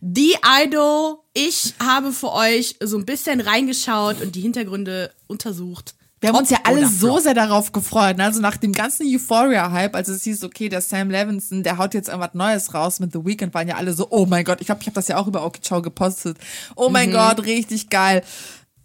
[0.01, 1.18] The Idol.
[1.35, 5.95] Ich habe für euch so ein bisschen reingeschaut und die Hintergründe untersucht.
[6.21, 7.21] Wir haben uns ja alle so Flop?
[7.21, 8.17] sehr darauf gefreut.
[8.17, 8.25] ne?
[8.25, 12.09] Also nach dem ganzen Euphoria-Hype, als es hieß, okay, der Sam Levinson, der haut jetzt
[12.09, 14.81] irgendwas Neues raus mit The Weeknd, waren ja alle so, oh mein Gott, ich glaube,
[14.81, 16.39] ich habe das ja auch über Okichau gepostet.
[16.75, 16.93] Oh Mhm.
[16.93, 18.23] mein Gott, richtig geil.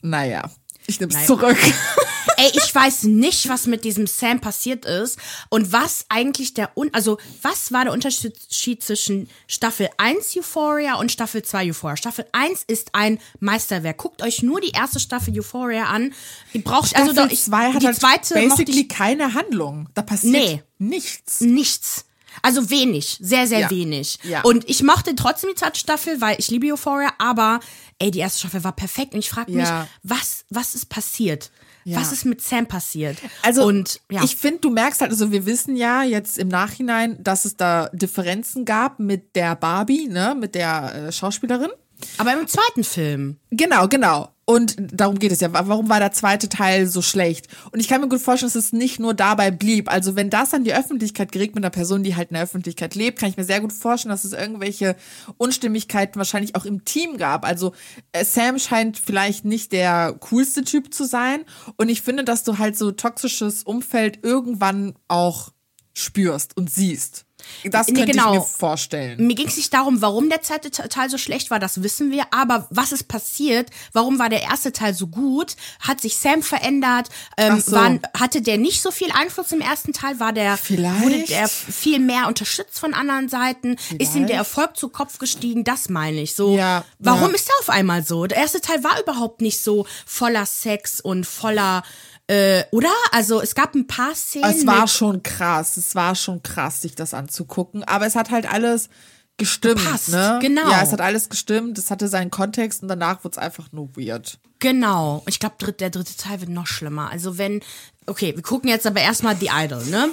[0.01, 0.49] Naja,
[0.91, 1.27] ich nehme es Naja.
[1.27, 1.57] zurück.
[2.37, 5.19] Ey, ich weiß nicht, was mit diesem Sam passiert ist
[5.49, 11.11] und was eigentlich der Un also was war der Unterschied zwischen Staffel 1 Euphoria und
[11.11, 11.97] Staffel 2 Euphoria?
[11.97, 13.97] Staffel 1 ist ein Meisterwerk.
[13.97, 16.13] Guckt euch nur die erste Staffel Euphoria an.
[16.53, 19.89] Ihr braucht also Staffel doch ich, zwei hat die halt zweite mochte basically keine Handlung.
[19.93, 20.63] Da passiert Nee.
[20.79, 21.41] nichts.
[21.41, 22.05] nichts.
[22.41, 23.69] Also wenig, sehr, sehr Ja.
[23.69, 24.19] wenig.
[24.23, 24.41] Ja.
[24.41, 27.59] Und ich mochte trotzdem die zweite Staffel, weil ich liebe Euphoria, aber
[27.99, 29.87] ey, die erste Staffel war perfekt und ich frage mich, Ja.
[30.03, 31.51] was, was ist passiert?
[31.83, 31.97] Ja.
[31.99, 33.17] Was ist mit Sam passiert?
[33.41, 34.23] Also und ja.
[34.23, 37.89] ich finde, du merkst halt, also wir wissen ja jetzt im Nachhinein, dass es da
[37.91, 41.71] Differenzen gab mit der Barbie, ne, mit der äh, Schauspielerin.
[42.19, 43.37] aber im zweiten Film.
[43.49, 44.29] Genau, genau.
[44.51, 45.53] Und darum geht es ja.
[45.53, 47.47] Warum war der zweite Teil so schlecht?
[47.71, 49.89] Und ich kann mir gut vorstellen, dass es nicht nur dabei blieb.
[49.89, 52.93] Also wenn das an die Öffentlichkeit gerät mit einer Person, die halt in der Öffentlichkeit
[52.95, 54.97] lebt, kann ich mir sehr gut vorstellen, dass es irgendwelche
[55.37, 57.45] Unstimmigkeiten wahrscheinlich auch im Team gab.
[57.45, 57.71] Also
[58.11, 61.45] äh, Sam scheint vielleicht nicht der coolste Typ zu sein.
[61.77, 65.53] Und ich finde, dass du halt so toxisches Umfeld irgendwann auch
[65.93, 67.25] spürst und siehst.
[67.65, 68.33] Das Nee, könnte genau.
[68.33, 69.25] ich mir vorstellen.
[69.25, 72.11] Mir ging es nicht darum, warum der zweite Te- Teil so schlecht war, das wissen
[72.11, 73.69] wir, aber was ist passiert?
[73.93, 75.55] Warum war der erste Teil so gut?
[75.79, 77.09] Hat sich Sam verändert?
[77.37, 77.73] Ähm, so.
[77.73, 80.19] waren, hatte der nicht so viel Einfluss im ersten Teil?
[80.19, 81.01] War der, Vielleicht.
[81.03, 83.75] wurde der viel mehr unterstützt von anderen Seiten?
[83.97, 84.31] Ist ihm der Vielleicht.
[84.35, 85.63] Erfolg zu Kopf gestiegen?
[85.63, 86.35] Das meine ich.
[86.35, 87.35] So, Ja, warum ja.
[87.35, 88.25] ist der auf einmal so?
[88.25, 91.83] Der erste Teil war überhaupt nicht so voller Sex und voller,
[92.27, 92.91] äh, oder?
[93.11, 94.49] Also es gab ein paar Szenen.
[94.49, 97.83] Es war schon krass, es war schon krass, sich das anzugucken.
[97.83, 98.89] Aber es hat halt alles
[99.37, 100.39] gestimmt, Gepasst, ne?
[100.41, 100.69] genau.
[100.69, 103.95] Ja, es hat alles gestimmt, es hatte seinen Kontext und danach wurde es einfach nur
[103.95, 104.39] weird.
[104.59, 105.23] Genau.
[105.25, 107.09] Ich glaube, dritt, der dritte Teil wird noch schlimmer.
[107.09, 107.61] Also wenn,
[108.07, 110.09] okay, wir gucken jetzt aber erstmal The Idol, ne?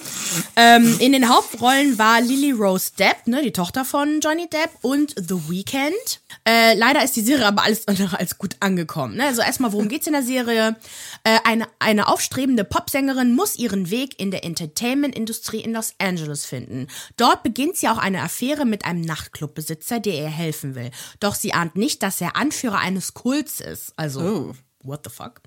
[0.57, 5.15] Ähm, in den Hauptrollen war Lily Rose Depp, ne, die Tochter von Johnny Depp und
[5.17, 6.21] The Weeknd.
[6.47, 9.17] Äh, leider ist die Serie aber alles andere als gut angekommen.
[9.17, 9.25] Ne?
[9.25, 10.77] Also erstmal, worum geht's in der Serie?
[11.25, 16.89] Äh, eine, eine aufstrebende Popsängerin muss ihren Weg in der Entertainment-Industrie in Los Angeles finden.
[17.17, 20.91] Dort beginnt sie auch eine Affäre mit einem Nachtclubbesitzer, der ihr helfen will.
[21.21, 23.93] Doch sie ahnt nicht, dass er Anführer eines Kults ist.
[23.97, 24.55] Also Oh.
[24.85, 25.41] What the fuck?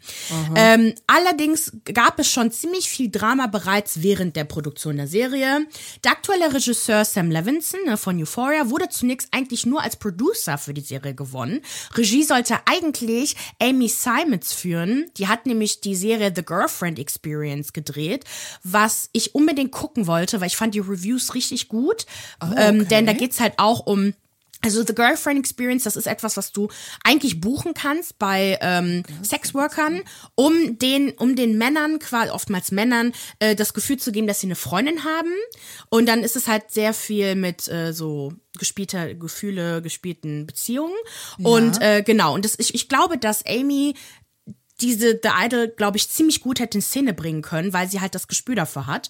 [0.55, 5.65] Ähm, allerdings gab es schon ziemlich viel Drama bereits während der Produktion der Serie.
[6.03, 10.73] Der aktuelle Regisseur Sam Levinson ne, von Euphoria wurde zunächst eigentlich nur als Producer für
[10.73, 11.61] die Serie gewonnen.
[11.95, 15.09] Regie sollte eigentlich Amy Simons führen.
[15.15, 18.25] Die hat nämlich die Serie The Girlfriend Experience gedreht,
[18.63, 22.05] was ich unbedingt gucken wollte, weil ich fand die Reviews richtig gut.
[22.57, 24.13] ähm, denn da geht's halt auch um
[24.63, 26.69] also The Girlfriend Experience, das ist etwas, was du
[27.03, 30.01] eigentlich buchen kannst bei ähm, Sexworkern,
[30.35, 34.47] um den, um den Männern, quasi oftmals Männern, äh, das Gefühl zu geben, dass sie
[34.47, 35.33] eine Freundin haben.
[35.89, 40.95] Und dann ist es halt sehr viel mit äh, so gespielter Gefühle, gespielten Beziehungen.
[41.41, 43.95] Und äh, genau, und das, ich, ich glaube, dass Amy
[44.81, 48.15] diese The Idol, glaube ich, ziemlich gut hätte in Szene bringen können, weil sie halt
[48.15, 49.09] das Gespür dafür hat.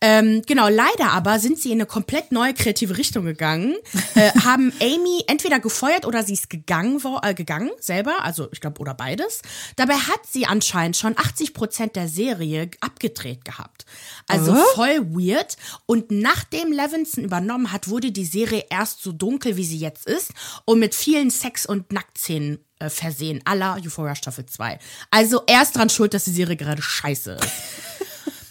[0.00, 3.76] Ähm, genau, leider aber sind sie in eine komplett neue kreative Richtung gegangen,
[4.14, 8.80] äh, haben Amy entweder gefeuert oder sie ist gegangen, äh, gegangen selber, also ich glaube,
[8.80, 9.42] oder beides.
[9.76, 13.86] Dabei hat sie anscheinend schon 80 Prozent der Serie abgedreht gehabt.
[14.26, 15.56] Also voll weird.
[15.86, 20.32] Und nachdem Levinson übernommen hat, wurde die Serie erst so dunkel, wie sie jetzt ist
[20.64, 24.78] und mit vielen Sex- und Nacktszenen äh, versehen, aller Euphoria Staffel 2.
[25.10, 27.48] Also er ist dran schuld, dass die Serie gerade scheiße ist.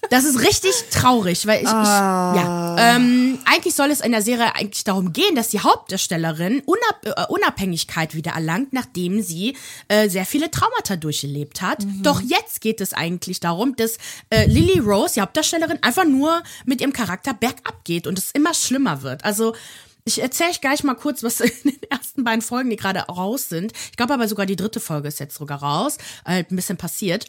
[0.09, 4.53] Das ist richtig traurig, weil ich, ich ja, ähm, eigentlich soll es in der Serie
[4.55, 9.55] eigentlich darum gehen, dass die Hauptdarstellerin Unab äh, Unabhängigkeit wieder erlangt, nachdem sie
[9.88, 11.86] äh, sehr viele Traumata durchgelebt hat.
[12.01, 13.97] Doch jetzt geht es eigentlich darum, dass
[14.32, 18.53] äh, Lily Rose, die Hauptdarstellerin, einfach nur mit ihrem Charakter bergab geht und es immer
[18.53, 19.23] schlimmer wird.
[19.23, 19.55] Also
[20.04, 23.49] Ich erzähle euch gleich mal kurz, was in den ersten beiden Folgen, die gerade raus
[23.49, 23.74] sind.
[23.91, 25.97] Ich glaube aber sogar die dritte Folge ist jetzt sogar raus.
[26.26, 27.28] Halt ein bisschen passiert.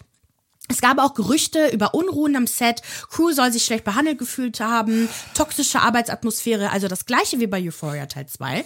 [0.68, 2.82] Es gab auch Gerüchte über Unruhen am Set.
[3.10, 5.08] Crew soll sich schlecht behandelt gefühlt haben.
[5.34, 6.70] Toxische Arbeitsatmosphäre.
[6.70, 8.64] Also das gleiche wie bei Euphoria Teil 2.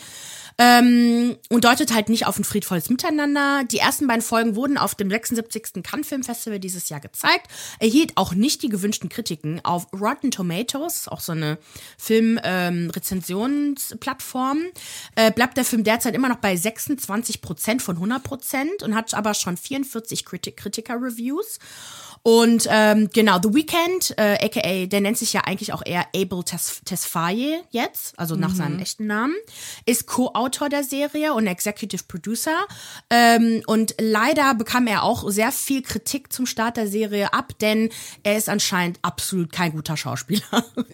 [0.58, 3.64] Ähm, und deutet halt nicht auf ein friedvolles Miteinander.
[3.70, 5.82] Die ersten beiden Folgen wurden auf dem 76.
[5.82, 7.48] Cannes Film Festival dieses Jahr gezeigt,
[7.78, 9.60] erhielt auch nicht die gewünschten Kritiken.
[9.64, 11.58] Auf Rotten Tomatoes, auch so eine
[11.98, 14.70] Filmrezensionsplattform, ähm,
[15.14, 19.12] äh, bleibt der Film derzeit immer noch bei 26 Prozent von 100 Prozent und hat
[19.12, 21.58] aber schon 44 Kritik Kritiker-Reviews.
[22.26, 26.42] Und ähm, genau, The Weeknd, äh, aka, der nennt sich ja eigentlich auch eher Abel
[26.42, 28.56] Tesfaye jetzt, also nach mhm.
[28.56, 29.36] seinem echten Namen,
[29.84, 32.66] ist Co-Autor der Serie und Executive Producer.
[33.10, 37.90] Ähm, und leider bekam er auch sehr viel Kritik zum Start der Serie ab, denn
[38.24, 40.42] er ist anscheinend absolut kein guter Schauspieler.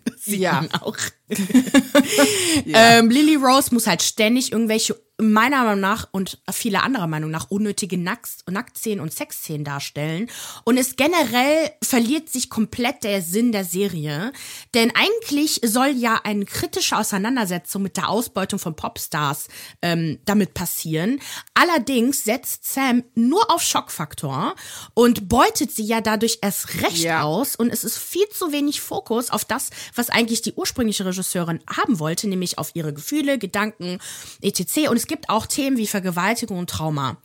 [0.04, 0.52] Das sieht ja.
[0.52, 0.98] man auch.
[2.64, 2.98] ja.
[2.98, 7.50] ähm, Lily Rose muss halt ständig irgendwelche meiner Meinung nach und viele anderer Meinung nach
[7.50, 10.28] unnötige Nackt Nacktszenen und Sexszenen darstellen.
[10.64, 14.32] Und es generell verliert sich komplett der Sinn der Serie.
[14.74, 19.48] Denn eigentlich soll ja eine kritische Auseinandersetzung mit der Ausbeutung von Popstars
[19.80, 21.20] ähm, damit passieren.
[21.54, 24.54] Allerdings setzt Sam nur auf Schockfaktor
[24.94, 27.22] und beutet sie ja dadurch erst recht ja.
[27.22, 27.54] aus.
[27.54, 31.98] Und es ist viel zu wenig Fokus auf das, was eigentlich die ursprüngliche Regisseurin haben
[31.98, 33.98] wollte, nämlich auf ihre Gefühle, Gedanken,
[34.40, 34.88] etc.
[34.88, 37.18] Und es gibt auch Themen wie Vergewaltigung und Trauma.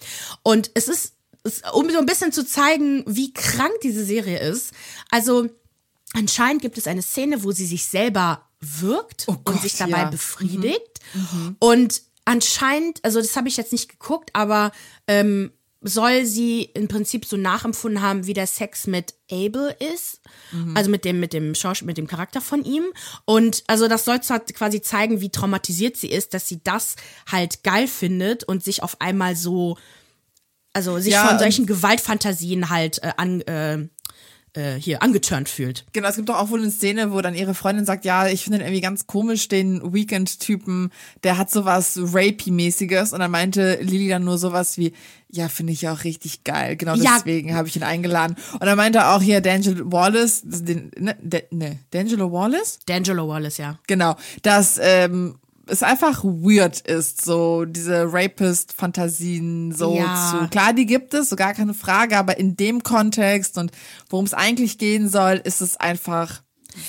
[0.43, 1.15] Und es ist,
[1.73, 4.73] um so ein bisschen zu zeigen, wie krank diese Serie ist.
[5.11, 5.49] Also,
[6.13, 9.99] anscheinend gibt es eine Szene, wo sie sich selber wirkt oh Gott, und sich dabei
[9.99, 10.09] ja.
[10.09, 10.99] befriedigt.
[11.13, 11.21] Mhm.
[11.21, 11.55] Mhm.
[11.59, 14.71] Und anscheinend, also das habe ich jetzt nicht geguckt, aber
[15.07, 15.51] ähm,
[15.81, 20.21] soll sie im Prinzip so nachempfunden haben, wie der Sex mit Abel ist,
[20.51, 20.75] mhm.
[20.75, 22.85] also mit dem mit dem Schauspiel, mit dem Charakter von ihm
[23.25, 26.95] und also das soll zwar quasi zeigen, wie traumatisiert sie ist, dass sie das
[27.31, 29.77] halt geil findet und sich auf einmal so
[30.73, 33.87] also sich ja, von solchen Gewaltfantasien halt äh, an äh,
[34.57, 35.85] äh, hier angeturnt fühlt.
[35.93, 38.43] Genau, es gibt doch auch wohl eine Szene, wo dann ihre Freundin sagt, ja, ich
[38.43, 40.91] finde irgendwie ganz komisch den Weekend-Typen,
[41.23, 44.93] der hat sowas Rapey-mäßiges und dann meinte Lili dann nur sowas wie,
[45.29, 46.75] ja, finde ich auch richtig geil.
[46.75, 47.17] Genau ja.
[47.17, 48.35] deswegen habe ich ihn eingeladen.
[48.53, 51.15] Und dann meinte auch hier D'Angelo Wallace, den, ne,
[51.51, 52.79] ne, D'Angelo Wallace?
[52.87, 53.77] D'Angelo Wallace, ja.
[53.85, 55.35] Genau, dass ähm,
[55.69, 60.31] es einfach weird ist, so diese Rapist-Fantasien so ja.
[60.31, 60.47] zu.
[60.49, 63.71] Klar, die gibt es, so gar keine Frage, aber in dem Kontext und
[64.09, 66.41] worum es eigentlich gehen soll, ist es einfach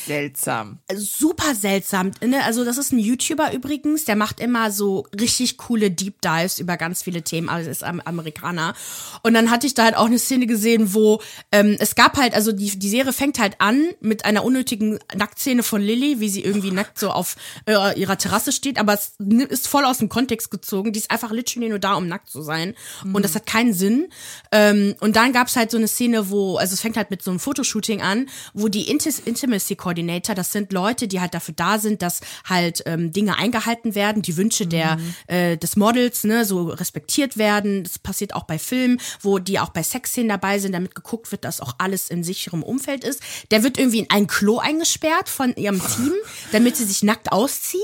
[0.07, 0.79] seltsam.
[0.95, 2.13] Super seltsam.
[2.25, 2.45] Ne?
[2.45, 6.77] Also das ist ein YouTuber übrigens, der macht immer so richtig coole Deep Dives über
[6.77, 8.75] ganz viele Themen, also ist Amerikaner.
[9.23, 11.21] Und dann hatte ich da halt auch eine Szene gesehen, wo
[11.53, 15.63] ähm, es gab halt, also die, die Serie fängt halt an mit einer unnötigen Nacktszene
[15.63, 17.37] von Lilly, wie sie irgendwie nackt so auf
[17.67, 19.15] äh, ihrer Terrasse steht, aber es
[19.49, 20.93] ist voll aus dem Kontext gezogen.
[20.93, 22.75] Die ist einfach literally nur da, um nackt zu sein.
[23.05, 23.15] Mhm.
[23.15, 24.09] Und das hat keinen Sinn.
[24.53, 27.23] Ähm, und dann gab es halt so eine Szene, wo, also es fängt halt mit
[27.23, 31.79] so einem Fotoshooting an, wo die Intimacy Coordinator, das sind Leute, die halt dafür da
[31.79, 34.71] sind, dass halt ähm, Dinge eingehalten werden, die Wünsche mhm.
[34.71, 37.85] der äh, des Models ne, so respektiert werden.
[37.85, 41.45] Das passiert auch bei Filmen, wo die auch bei Sexszenen dabei sind, damit geguckt wird,
[41.45, 43.23] dass auch alles in sicherem Umfeld ist.
[43.51, 46.13] Der wird irgendwie in ein Klo eingesperrt von ihrem Team,
[46.53, 47.81] damit sie sich nackt auszieht.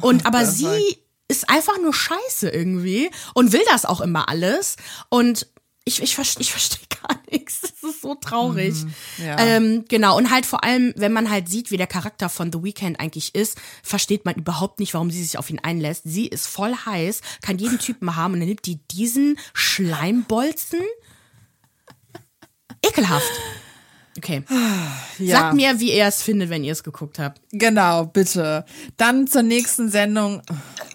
[0.00, 4.76] Und aber sie ist einfach nur scheiße irgendwie und will das auch immer alles.
[5.08, 5.46] Und
[5.84, 7.60] ich, ich, verstehe, ich verstehe gar nichts.
[7.60, 8.74] Das ist so traurig.
[8.74, 9.38] Mhm, ja.
[9.38, 12.62] ähm, genau, und halt vor allem, wenn man halt sieht, wie der Charakter von The
[12.62, 16.02] Weeknd eigentlich ist, versteht man überhaupt nicht, warum sie sich auf ihn einlässt.
[16.04, 20.80] Sie ist voll heiß, kann jeden Typen haben und dann nimmt die diesen Schleimbolzen.
[22.84, 23.32] Ekelhaft.
[24.16, 24.42] Okay.
[25.18, 25.38] Ja.
[25.38, 27.40] Sagt mir, wie ihr es findet, wenn ihr es geguckt habt.
[27.52, 28.64] Genau, bitte.
[28.96, 30.42] Dann zur nächsten Sendung.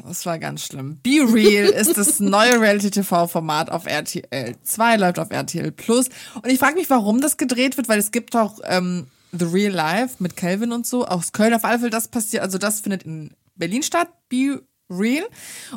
[0.05, 0.99] Das war ganz schlimm.
[1.01, 6.09] Be Real ist das neue Reality-TV-Format auf RTL 2, läuft auf RTL Plus.
[6.35, 9.73] Und ich frage mich, warum das gedreht wird, weil es gibt auch ähm, The Real
[9.73, 11.05] Life mit Calvin und so.
[11.05, 12.43] Aus Köln auf alle Fälle das passiert.
[12.43, 14.09] Also das findet in Berlin statt.
[14.29, 15.25] Be Real.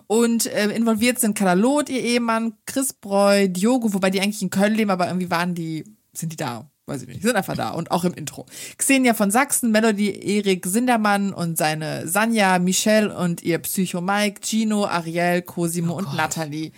[0.07, 4.75] Und äh, involviert sind Kadalot, ihr Ehemann, Chris Breu, Diogo, wobei die eigentlich in Köln
[4.75, 7.91] leben, aber irgendwie waren die, sind die da weiß ich nicht, sind einfach da und
[7.91, 8.45] auch im Intro.
[8.77, 14.85] Xenia von Sachsen, Melody, Erik Sindermann und seine Sanja, Michelle und ihr Psycho Mike, Gino,
[14.85, 16.73] Ariel, Cosimo oh und Natalie.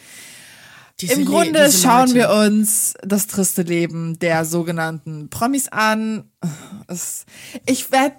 [1.00, 2.14] Diese Im Grunde Le schauen Leute.
[2.14, 6.30] wir uns das triste Leben der sogenannten Promis an.
[7.66, 8.16] Ich werde.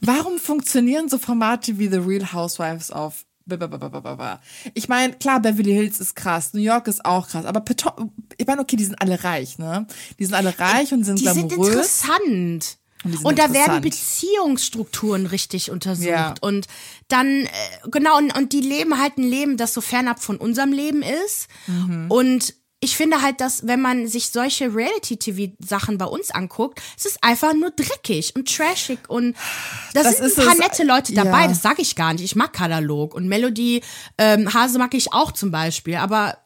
[0.00, 3.24] Warum funktionieren so Formate wie The Real Housewives auf
[4.74, 7.64] ich meine, klar, Beverly Hills ist krass, New York ist auch krass, aber
[8.36, 9.86] ich meine, okay, die sind alle reich, ne?
[10.18, 11.48] Die sind alle reich und sind die glamourös.
[11.48, 12.78] Die sind interessant.
[13.24, 16.06] Und da werden Beziehungsstrukturen richtig untersucht.
[16.06, 16.34] Ja.
[16.40, 16.68] Und
[17.08, 17.48] dann, äh,
[17.90, 21.48] genau, und, und die leben halt ein Leben, das so fernab von unserem Leben ist.
[21.66, 22.06] Mhm.
[22.08, 27.22] Und ich finde halt, dass wenn man sich solche Reality-TV-Sachen bei uns anguckt, es ist
[27.22, 29.36] einfach nur dreckig und trashig und
[29.94, 31.48] das, das sind ein paar nette Leute dabei, ja.
[31.48, 32.24] das sage ich gar nicht.
[32.24, 33.82] Ich mag Katalog und Melody
[34.18, 36.38] ähm, Hase mag ich auch zum Beispiel, aber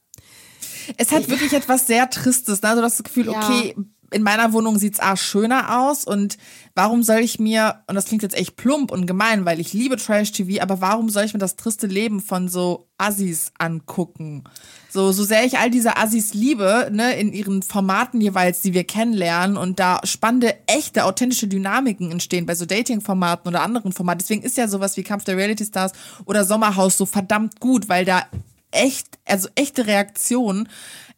[0.99, 2.69] es hat wirklich etwas sehr Tristes, ne?
[2.69, 3.39] Also das Gefühl, ja.
[3.39, 3.75] okay,
[4.17, 6.39] in meiner Wohnung sieht's a schöner aus und
[6.75, 9.97] warum soll ich mir und das klingt jetzt echt plump und gemein, weil ich liebe
[9.99, 14.45] Trash TV, aber warum soll ich mir das triste Leben von so Assis angucken?
[14.89, 18.85] So so sehr ich all diese Assis liebe, ne, in ihren Formaten jeweils, die wir
[18.85, 24.21] kennenlernen und da spannende, echte, authentische Dynamiken entstehen bei so Dating Formaten oder anderen Formaten.
[24.21, 25.93] Deswegen ist ja sowas wie Kampf der Reality Stars
[26.25, 28.23] oder Sommerhaus so verdammt gut, weil da
[28.71, 30.69] echt, also echte Reaktionen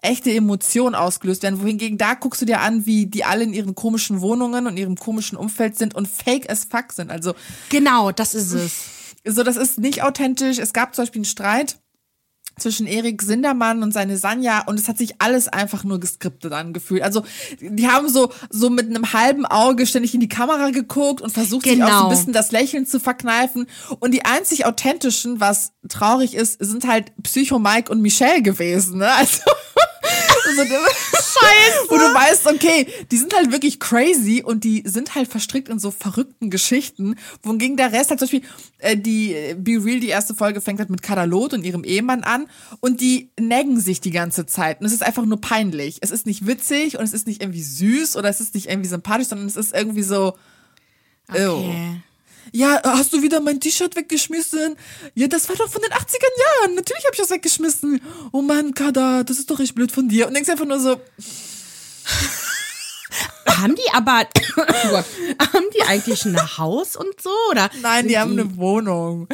[0.01, 1.61] echte Emotionen ausgelöst werden.
[1.61, 4.97] Wohingegen da guckst du dir an, wie die alle in ihren komischen Wohnungen und ihrem
[4.97, 7.11] komischen Umfeld sind und fake as fuck sind.
[7.11, 7.35] Also
[7.69, 9.15] genau, das ist es.
[9.25, 10.59] So, das ist nicht authentisch.
[10.59, 11.79] Es gab zum Beispiel einen Streit
[12.59, 17.03] zwischen Erik Sindermann und seine Sanja und es hat sich alles einfach nur geskriptet angefühlt.
[17.03, 17.23] Also
[17.61, 21.65] die haben so so mit einem halben Auge ständig in die Kamera geguckt und versucht
[21.65, 21.75] genau.
[21.75, 22.09] sich auch so ein genau.
[22.11, 23.67] bisschen das Lächeln zu verkneifen
[24.01, 29.11] und die einzig authentischen, was traurig ist, sind halt Psycho Mike und Michelle gewesen, ne?
[29.13, 29.43] Also
[30.57, 31.87] so, Scheiße.
[31.89, 35.79] Wo du weißt, okay, die sind halt wirklich crazy und die sind halt verstrickt in
[35.79, 38.43] so verrückten Geschichten, wohingegen der Rest halt zum Beispiel,
[38.79, 42.23] äh, die äh, Be Real, die erste Folge fängt halt mit Kadalot und ihrem Ehemann
[42.23, 42.47] an
[42.81, 45.99] und die neggen sich die ganze Zeit und es ist einfach nur peinlich.
[46.01, 48.89] Es ist nicht witzig und es ist nicht irgendwie süß oder es ist nicht irgendwie
[48.89, 50.35] sympathisch, sondern es ist irgendwie so,
[51.29, 51.45] okay.
[51.45, 51.99] Ew
[52.53, 54.77] ja, hast du wieder mein T-Shirt weggeschmissen?
[55.15, 56.75] Ja, das war doch von den 80er Jahren.
[56.75, 58.01] Natürlich habe ich das weggeschmissen.
[58.33, 60.27] Oh Mann, Kada, das ist doch echt blöd von dir.
[60.27, 61.01] Und denkst einfach nur so.
[63.61, 64.19] Haben die aber,
[65.53, 67.71] haben die eigentlich ein Haus und so, oder?
[67.83, 69.29] Nein, die, die haben eine Wohnung.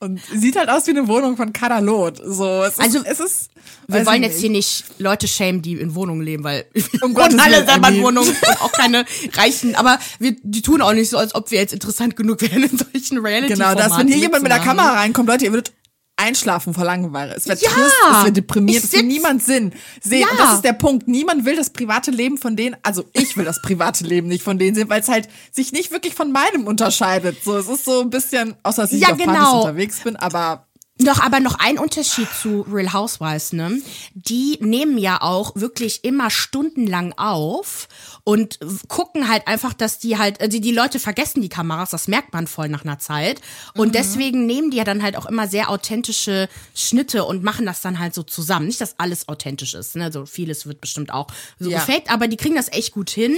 [0.00, 2.20] Und sieht halt aus wie eine Wohnung von Kadalot.
[2.24, 3.50] So, es also, ist, es ist,
[3.88, 6.64] wir wollen jetzt hier nicht Leute schämen, die in Wohnungen leben, weil
[7.02, 9.04] um Gottes alle selber in Wohnungen und auch keine
[9.34, 12.62] reichen, aber wir, die tun auch nicht so, als ob wir jetzt interessant genug wären
[12.64, 15.72] in solchen reality Genau, dass wenn hier jemand mit der Kamera reinkommt, Leute, ihr würdet
[16.16, 17.34] einschlafen vor Langeweile.
[17.34, 20.20] Es wird ja, trist, es wird deprimiert, es will niemand Sinn sehen.
[20.20, 20.30] Ja.
[20.30, 21.08] Und das ist der Punkt.
[21.08, 24.58] Niemand will das private Leben von denen, also ich will das private Leben nicht von
[24.58, 27.42] denen sehen, weil es halt sich nicht wirklich von meinem unterscheidet.
[27.42, 29.32] So, es ist so ein bisschen, außer dass ich ja, auf genau.
[29.32, 30.66] Partys unterwegs bin, aber
[31.04, 33.80] doch, aber noch ein Unterschied zu Real Housewives, ne?
[34.14, 37.88] Die nehmen ja auch wirklich immer stundenlang auf
[38.24, 42.32] und gucken halt einfach, dass die halt, also die Leute vergessen die Kameras, das merkt
[42.32, 43.40] man voll nach einer Zeit.
[43.74, 43.92] Und mhm.
[43.92, 47.98] deswegen nehmen die ja dann halt auch immer sehr authentische Schnitte und machen das dann
[47.98, 48.66] halt so zusammen.
[48.66, 50.12] Nicht, dass alles authentisch ist, ne?
[50.12, 51.26] So vieles wird bestimmt auch
[51.58, 51.78] so ja.
[51.78, 53.36] gefaked, aber die kriegen das echt gut hin.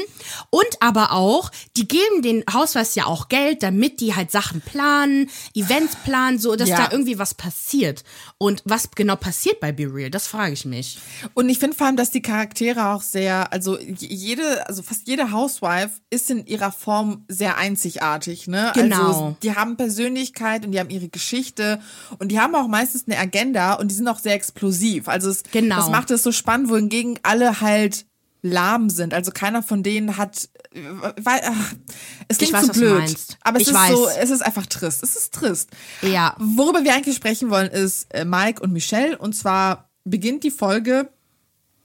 [0.51, 5.31] Und aber auch, die geben den Housewives ja auch Geld, damit die halt Sachen planen,
[5.55, 6.77] Events planen, so, dass ja.
[6.77, 7.54] da irgendwie was passiert.
[8.39, 10.99] Und was genau passiert bei Be Real, das frage ich mich.
[11.35, 15.33] Und ich finde vor allem, dass die Charaktere auch sehr, also jede, also fast jede
[15.33, 18.73] Housewife ist in ihrer Form sehr einzigartig, ne?
[18.75, 19.07] Genau.
[19.07, 21.81] Also die haben Persönlichkeit und die haben ihre Geschichte
[22.19, 25.09] und die haben auch meistens eine Agenda und die sind auch sehr explosiv.
[25.09, 25.77] Also es, genau.
[25.77, 28.07] das macht es so spannend, wohingegen alle halt
[28.45, 29.15] lahm sind.
[29.15, 31.75] Also keiner von denen hat, weil, ach,
[32.29, 33.91] es klingt weiß, zu blöd, aber es ich ist weiß.
[33.93, 35.03] so, es ist einfach trist.
[35.03, 35.70] Es ist trist.
[36.03, 36.37] Ja.
[36.39, 41.09] Worüber wir eigentlich sprechen wollen, ist äh, Mike und Michelle und zwar beginnt die Folge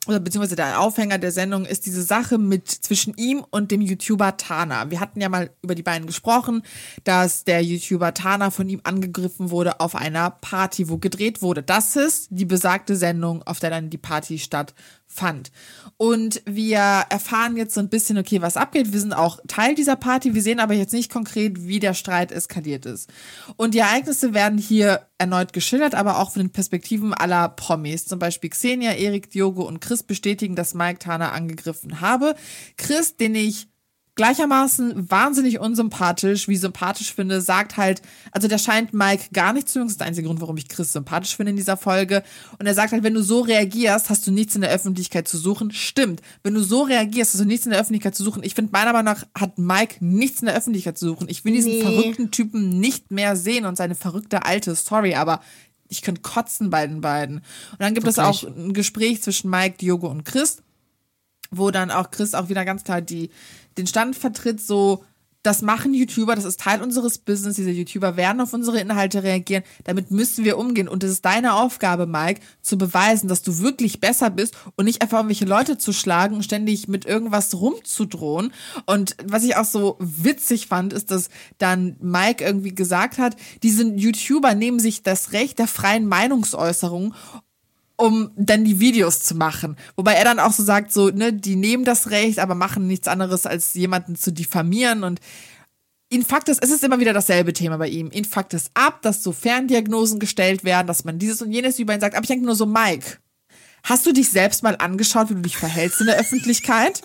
[0.08, 4.38] oder beziehungsweise der Aufhänger der Sendung ist diese Sache mit zwischen ihm und dem YouTuber
[4.38, 4.90] Tana.
[4.90, 6.64] Wir hatten ja mal über die beiden gesprochen,
[7.04, 11.64] dass der YouTuber Tana von ihm angegriffen wurde auf einer Party, wo gedreht wurde.
[11.64, 15.52] Das ist die besagte Sendung, auf der dann die Party stattfand.
[15.98, 16.80] Und wir
[17.10, 18.94] erfahren jetzt so ein bisschen, okay, was abgeht.
[18.94, 20.34] Wir sind auch Teil dieser Party.
[20.34, 23.10] Wir sehen aber jetzt nicht konkret, wie der Streit eskaliert ist.
[23.58, 28.06] Und die Ereignisse werden hier erneut geschildert, aber auch von den Perspektiven aller Promis.
[28.06, 32.36] Zum Beispiel Xenia, Erik, Diogo und Chris bestätigen, dass Mike Tana angegriffen habe.
[32.78, 33.69] Chris, den ich
[34.20, 38.02] gleichermaßen wahnsinnig unsympathisch, wie sympathisch finde, sagt halt,
[38.34, 39.88] also der scheint Mike gar nicht zu mögen.
[39.88, 42.22] Das ist der einzige Grund, warum ich Chris sympathisch finde in dieser Folge.
[42.58, 45.38] Und er sagt halt, wenn du so reagierst, hast du nichts in der Öffentlichkeit zu
[45.38, 45.72] suchen.
[45.72, 46.22] Stimmt.
[46.44, 48.44] Wenn du so reagierst, hast du nichts in der Öffentlichkeit zu suchen.
[48.44, 51.30] Ich finde, meiner Meinung nach hat Mike nichts in der Öffentlichkeit zu suchen.
[51.30, 51.82] Ich will diesen nee.
[51.82, 55.40] verrückten Typen nicht mehr sehen und seine verrückte alte Story, aber
[55.88, 57.38] ich könnte kotzen bei den beiden.
[57.38, 58.18] Und dann gibt Wirklich?
[58.18, 60.62] es auch ein Gespräch zwischen Mike, Diogo und Chris,
[61.52, 63.30] wo dann auch Chris auch wieder ganz klar die
[63.80, 65.04] den Stand vertritt, so,
[65.42, 67.56] Das machen YouTuber, das ist Teil unseres Business.
[67.56, 69.64] Diese YouTuber werden auf unsere Inhalte reagieren.
[69.86, 70.90] Damit müssen wir umgehen.
[70.90, 75.02] Und es ist deine Aufgabe, Mike, zu beweisen, dass du wirklich besser bist und nicht
[75.02, 78.52] einfach irgendwelche Leute zu schlagen und ständig mit irgendwas rumzudrohen.
[78.86, 83.84] Und was ich auch so witzig fand, ist, dass dann Mike irgendwie gesagt hat, diese
[83.84, 87.14] YouTuber nehmen sich das Recht der freien Meinungsäußerung
[88.00, 89.76] um dann die Videos zu machen.
[89.98, 93.08] Wobei er dann auch so sagt, so, ne, die nehmen das Recht, aber machen nichts
[93.10, 95.20] anderes, als jemanden zu diffamieren und
[96.10, 98.10] ihn fuckt es, es ist immer wieder dasselbe Thema bei ihm.
[98.12, 101.94] Ihn fuckt es ab, dass so Ferndiagnosen gestellt werden, dass man dieses und jenes über
[101.94, 102.16] ihn sagt.
[102.16, 103.18] Aber ich denke nur so, Mike,
[103.84, 107.02] hast du dich selbst mal angeschaut, wie du dich verhältst in der Öffentlichkeit?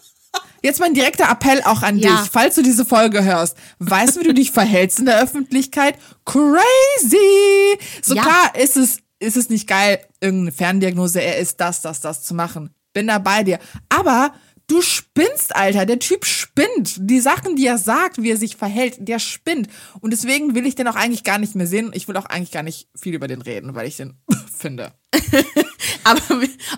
[0.63, 2.23] Jetzt mein direkter Appell auch an Ja.
[2.23, 3.57] dich, falls du diese Folge hörst.
[3.81, 5.97] Weißt du, wie du dich verhältst in der Öffentlichkeit?
[6.25, 7.79] Crazy!
[8.03, 8.23] So Ja.
[8.23, 12.35] klar ist es, ist es nicht geil, irgendeine Ferndiagnose, er ist das, das, das zu
[12.35, 12.71] machen.
[12.93, 13.59] Bin da bei dir.
[13.89, 14.33] Aber
[14.67, 15.87] du spinnst, Alter.
[15.87, 16.97] Der Typ spinnt.
[16.99, 19.69] Die Sachen, die er sagt, wie er sich verhält, der spinnt.
[20.01, 21.91] Und deswegen will ich den auch eigentlich gar nicht mehr sehen.
[21.95, 24.15] Ich will auch eigentlich gar nicht viel über den reden, weil ich den
[24.57, 24.93] finde.
[26.05, 26.21] Aber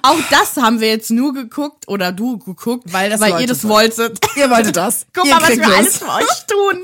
[0.02, 3.66] auch das haben wir jetzt nur geguckt oder du geguckt, Weil das weil ihr das
[3.66, 4.18] wolltet.
[4.36, 5.06] Ihr wolltet das.
[5.14, 5.74] Guck Ihr mal, was wir es.
[5.74, 6.82] alles für euch tun.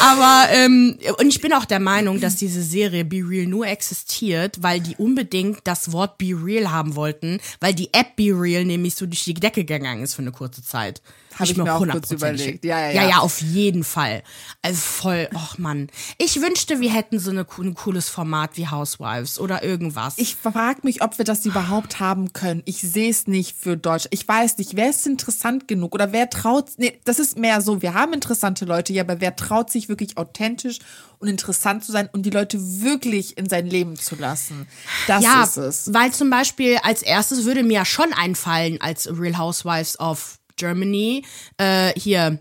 [0.00, 4.62] Aber, ähm, und ich bin auch der Meinung, dass diese Serie Be Real nur existiert,
[4.62, 8.94] weil die unbedingt das Wort Be Real haben wollten, weil die App Be Real nämlich
[8.94, 11.00] so durch die Decke gegangen ist für eine kurze Zeit.
[11.38, 12.64] Hab ich mir auch kurz überlegt.
[12.64, 13.02] Ja, ja, ja.
[13.02, 13.08] ja.
[13.08, 14.22] Ja, auf jeden Fall.
[14.62, 15.88] Also voll, ach Mann.
[16.18, 20.14] Ich wünschte, wir hätten so eine, ein cooles Format wie Housewives oder irgendwas.
[20.16, 22.62] Ich frage mich, ob wir das überhaupt haben können.
[22.64, 24.06] Ich sehe es nicht für Deutsch.
[24.10, 26.70] Ich weiß nicht, wer ist interessant genug oder wer traut.
[26.78, 30.16] Nee, das ist mehr so, wir haben interessante Leute, ja, aber wer traut sich wirklich
[30.16, 30.78] authentisch
[31.18, 34.66] und interessant zu sein und die Leute wirklich in sein Leben zu lassen?
[35.06, 35.92] Das ja, ist es.
[35.92, 41.24] weil zum Beispiel als erstes würde mir ja schon einfallen als Real Housewives of Germany
[41.58, 42.38] äh, hier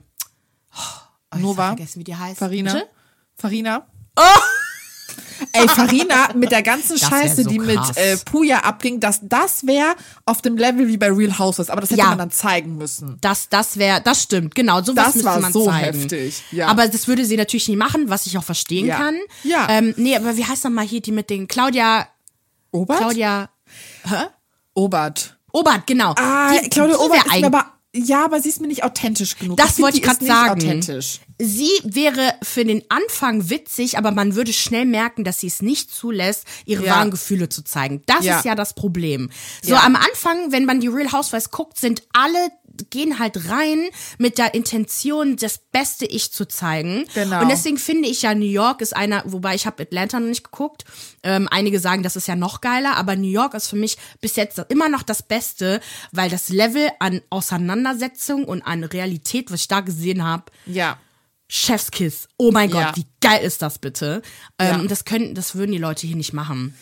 [1.34, 1.64] oh, Nova?
[1.72, 2.40] ich vergessen, wie die heißt.
[2.40, 2.74] Farina?
[2.74, 2.88] Bitte?
[3.38, 3.88] Farina?
[5.52, 7.98] Ey, Farina mit der ganzen Das Scheiße, so die mit krass.
[7.98, 9.96] äh, Puja abging, das, das wäre
[10.26, 12.08] auf dem Level wie bei Real Houses, aber das hätte Ja.
[12.10, 13.18] man dann zeigen müssen.
[13.22, 16.00] Das, das wäre, das stimmt, genau, sowas Das müsste war man so zeigen.
[16.00, 16.68] heftig, ja.
[16.68, 18.98] Aber das würde sie natürlich nie machen, was ich auch verstehen Ja.
[18.98, 19.16] kann.
[19.44, 19.68] Ja.
[19.70, 22.08] Ähm, nee, aber wie heißt noch mal hier die mit den Claudia,
[22.72, 22.98] Obert?
[23.00, 23.50] Claudia
[24.74, 25.38] Obert.
[25.52, 26.14] Obert, genau.
[26.18, 27.66] Ah, die, Claudia die Obert ist mir aber,
[27.96, 29.58] ja, aber sie ist mir nicht authentisch genug.
[29.58, 30.52] Das find, wollte ich nicht sagen.
[30.62, 31.20] authentisch.
[31.40, 35.92] Sie wäre für den Anfang witzig, aber man würde schnell merken, dass sie es nicht
[35.92, 36.96] zulässt, ihre Ja.
[36.96, 38.02] wahren Gefühle zu zeigen.
[38.06, 38.38] Das Ja.
[38.38, 39.30] ist ja das Problem.
[39.62, 39.84] So Ja.
[39.84, 42.50] am Anfang, wenn man die Real Housewives guckt, sind alle
[42.90, 43.86] gehen halt rein
[44.18, 47.06] mit der Intention, das beste Ich zu zeigen.
[47.14, 47.42] Genau.
[47.42, 50.44] Und deswegen finde ich ja, New York ist einer, wobei ich habe Atlanta noch nicht
[50.44, 50.86] geguckt.
[51.24, 54.36] Ähm, einige sagen, das ist ja noch geiler, aber New York ist für mich bis
[54.36, 55.80] jetzt immer noch das Beste,
[56.12, 60.98] weil das Level an Auseinandersetzung und an Realität, was ich da gesehen habe, Ja.
[61.48, 62.28] Chefskiss.
[62.38, 62.96] Oh mein Gott, Ja.
[62.96, 64.24] wie geil ist das bitte?
[64.60, 64.80] Ja.
[64.80, 66.76] Ähm, das können, das würden die Leute hier nicht machen.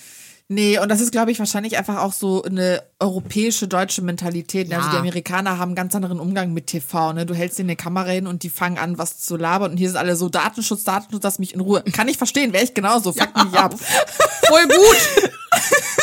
[0.49, 4.71] Nee, und das ist, glaube ich, wahrscheinlich einfach auch so eine europäische, deutsche Mentalität.
[4.73, 4.91] Also Ja.
[4.93, 7.13] die Amerikaner haben einen ganz anderen Umgang mit TV.
[7.13, 7.25] Ne?
[7.25, 9.71] Du hältst dir eine Kamera hin und die fangen an, was zu labern.
[9.71, 11.81] Und hier sind alle so Datenschutz, Datenschutz, lass mich in Ruhe.
[11.93, 13.13] Kann ich verstehen, wäre ich genauso.
[13.13, 13.73] Fuck mich ab.
[14.47, 15.31] Voll gut.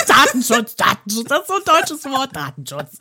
[0.07, 2.99] Datenschutz, Datenschutz, das ist so ein deutsches Wort, Datenschutz.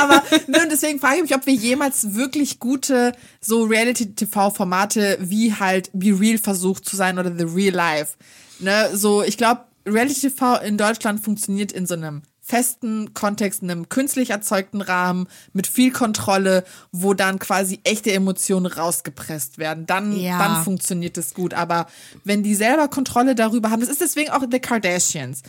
[0.00, 5.54] Aber ne, und deswegen frage ich mich, ob wir jemals wirklich gute so Reality-TV-Formate wie
[5.54, 8.14] halt Be Real versucht zu sein oder The Real Life.
[8.60, 9.62] Ne, so, ich glaube,
[9.92, 15.66] Reality-TV in Deutschland funktioniert in so einem festen Kontext, in einem künstlich erzeugten Rahmen mit
[15.68, 19.86] viel Kontrolle, wo dann quasi echte Emotionen rausgepresst werden.
[19.86, 20.38] Dann, Ja.
[20.38, 21.54] dann funktioniert es gut.
[21.54, 21.86] Aber
[22.24, 25.42] wenn die selber Kontrolle darüber haben, das ist deswegen auch The Kardashians.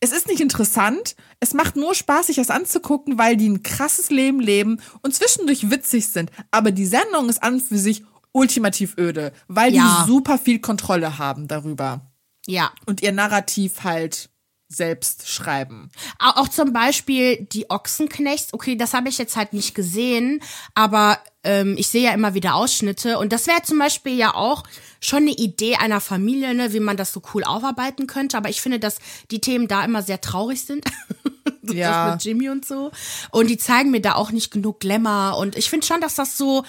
[0.00, 1.14] Es ist nicht interessant.
[1.40, 5.70] Es macht nur Spaß, sich das anzugucken, weil die ein krasses Leben leben und zwischendurch
[5.70, 6.30] witzig sind.
[6.50, 10.04] Aber die Sendung ist an und für sich ultimativ öde, weil Ja.
[10.06, 12.11] die super viel Kontrolle haben darüber
[12.46, 12.72] Ja.
[12.86, 14.28] und ihr Narrativ halt
[14.68, 15.90] selbst schreiben.
[16.18, 18.54] Au- Auch zum Beispiel die Ochsenknechts.
[18.54, 20.42] Okay, das habe ich jetzt halt nicht gesehen,
[20.74, 24.62] aber ähm, ich sehe ja immer wieder Ausschnitte und das wäre zum Beispiel ja auch
[25.00, 28.36] schon eine Idee einer Familie, ne, wie man das so cool aufarbeiten könnte.
[28.38, 28.96] Aber ich finde, dass
[29.30, 30.84] die Themen da immer sehr traurig sind.
[31.64, 32.12] Ja.
[32.12, 32.90] mit Jimmy und so.
[33.30, 35.36] Und die zeigen mir da auch nicht genug Glamour.
[35.38, 36.64] Und ich finde schon, dass das so,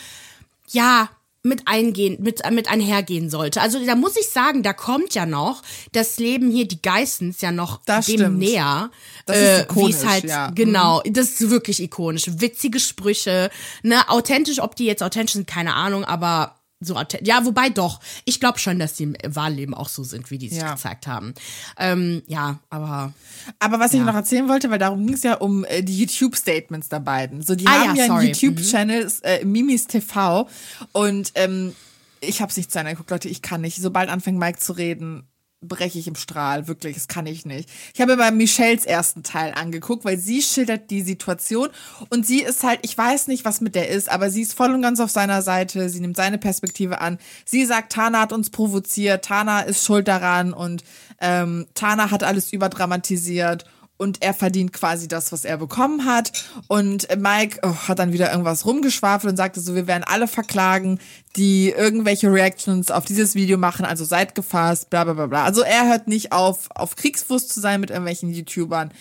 [0.70, 1.10] ja,
[1.46, 3.62] mit eingehen, mit, mit einhergehen sollte.
[3.62, 7.52] Also da muss ich sagen, da kommt ja noch das Leben hier, die Geissens ja
[7.52, 8.40] noch Das dem stimmt.
[8.40, 8.92] näher.
[9.26, 10.48] Das ist äh, wie ikonisch, es halt, ja.
[10.50, 10.56] Mhm.
[10.56, 12.24] genau, das ist wirklich ikonisch.
[12.28, 13.50] Witzige Sprüche,
[13.84, 17.28] ne, authentisch, ob die jetzt authentisch sind, keine Ahnung, aber so authentisch.
[17.28, 18.00] Ja, wobei doch.
[18.26, 20.74] Ich glaube schon, dass die im Wahlleben auch so sind, wie die sich Ja.
[20.74, 21.34] gezeigt haben.
[21.78, 23.14] Ähm, ja, aber
[23.60, 26.90] Aber was ich noch erzählen wollte, weil darum ging es ja um äh, die YouTube-Statements
[26.90, 27.42] der beiden.
[27.42, 30.48] So, die Ah haben ja, ja, einen YouTube-Channel, äh, Mimis TV.
[30.92, 31.76] Und ähm,
[32.22, 33.82] ich habe es nicht zu Ende geguckt, Leute, ich kann nicht.
[33.82, 35.28] Sobald anfängt Mike zu reden,
[35.68, 37.70] breche ich im Strahl, wirklich, das kann ich nicht.
[37.94, 41.70] Ich habe mir Michelles ersten Teil angeguckt, weil sie schildert die Situation
[42.10, 44.74] und sie ist halt, ich weiß nicht, was mit der ist, aber sie ist voll
[44.74, 47.18] und ganz auf seiner Seite, sie nimmt seine Perspektive an.
[47.46, 50.84] Sie sagt, Tana hat uns provoziert, Tana ist schuld daran und
[51.20, 53.66] ähm, Tana hat alles überdramatisiert
[53.98, 56.46] und er verdient quasi das, was er bekommen hat.
[56.68, 61.00] Und Mike oh, hat dann wieder irgendwas rumgeschwafelt und sagte so, wir werden alle verklagen,
[61.36, 65.44] die irgendwelche Reactions auf dieses Video machen, also seid gefasst, bla bla bla bla.
[65.44, 68.92] Also er hört nicht auf, auf Kriegsfuß zu sein mit irgendwelchen YouTubern.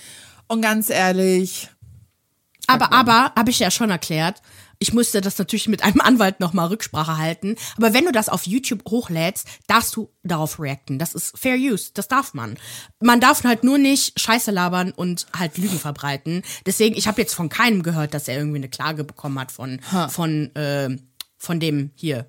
[0.47, 1.71] Und ganz ehrlich.
[2.67, 4.41] Aber, aber, habe ich ja schon erklärt,
[4.83, 7.57] ich musste das natürlich mit einem Anwalt nochmal Rücksprache halten.
[7.77, 10.99] Aber wenn du das auf YouTube hochlädst, darfst du darauf reacten.
[10.99, 11.93] Das ist Fair Use.
[11.95, 12.59] Das darf man.
[13.01, 16.43] Man darf halt nur nicht Scheiße labern und halt Lügen verbreiten.
[16.67, 19.81] Deswegen, ich habe jetzt von keinem gehört, dass er irgendwie eine Klage bekommen hat von,
[20.09, 20.97] von, äh,
[21.39, 22.27] von dem hier,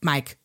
[0.00, 0.36] Mike.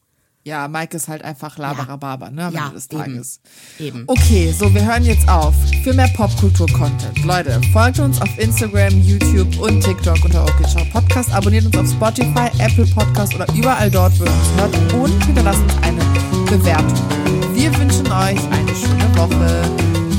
[0.48, 3.40] Ja, Mike ist halt einfach Laberababer, ne, am Ja, Ende des Tages.
[3.80, 4.04] Eben.
[4.06, 5.56] Okay, so, wir hören jetzt auf.
[5.84, 7.26] Für mehr Popkultur-Content.
[7.26, 11.34] Leute, folgt uns auf Instagram, YouTube und TikTok unter OK Ciao Podcast.
[11.34, 14.94] Abonniert uns auf Spotify, Apple Podcast oder überall dort, wo ihr uns hört.
[14.94, 16.02] Und hinterlasst uns eine
[16.46, 17.10] Bewertung.
[17.56, 19.64] Wir wünschen euch eine schöne Woche.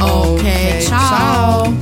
[0.01, 1.73] Okay, ciao.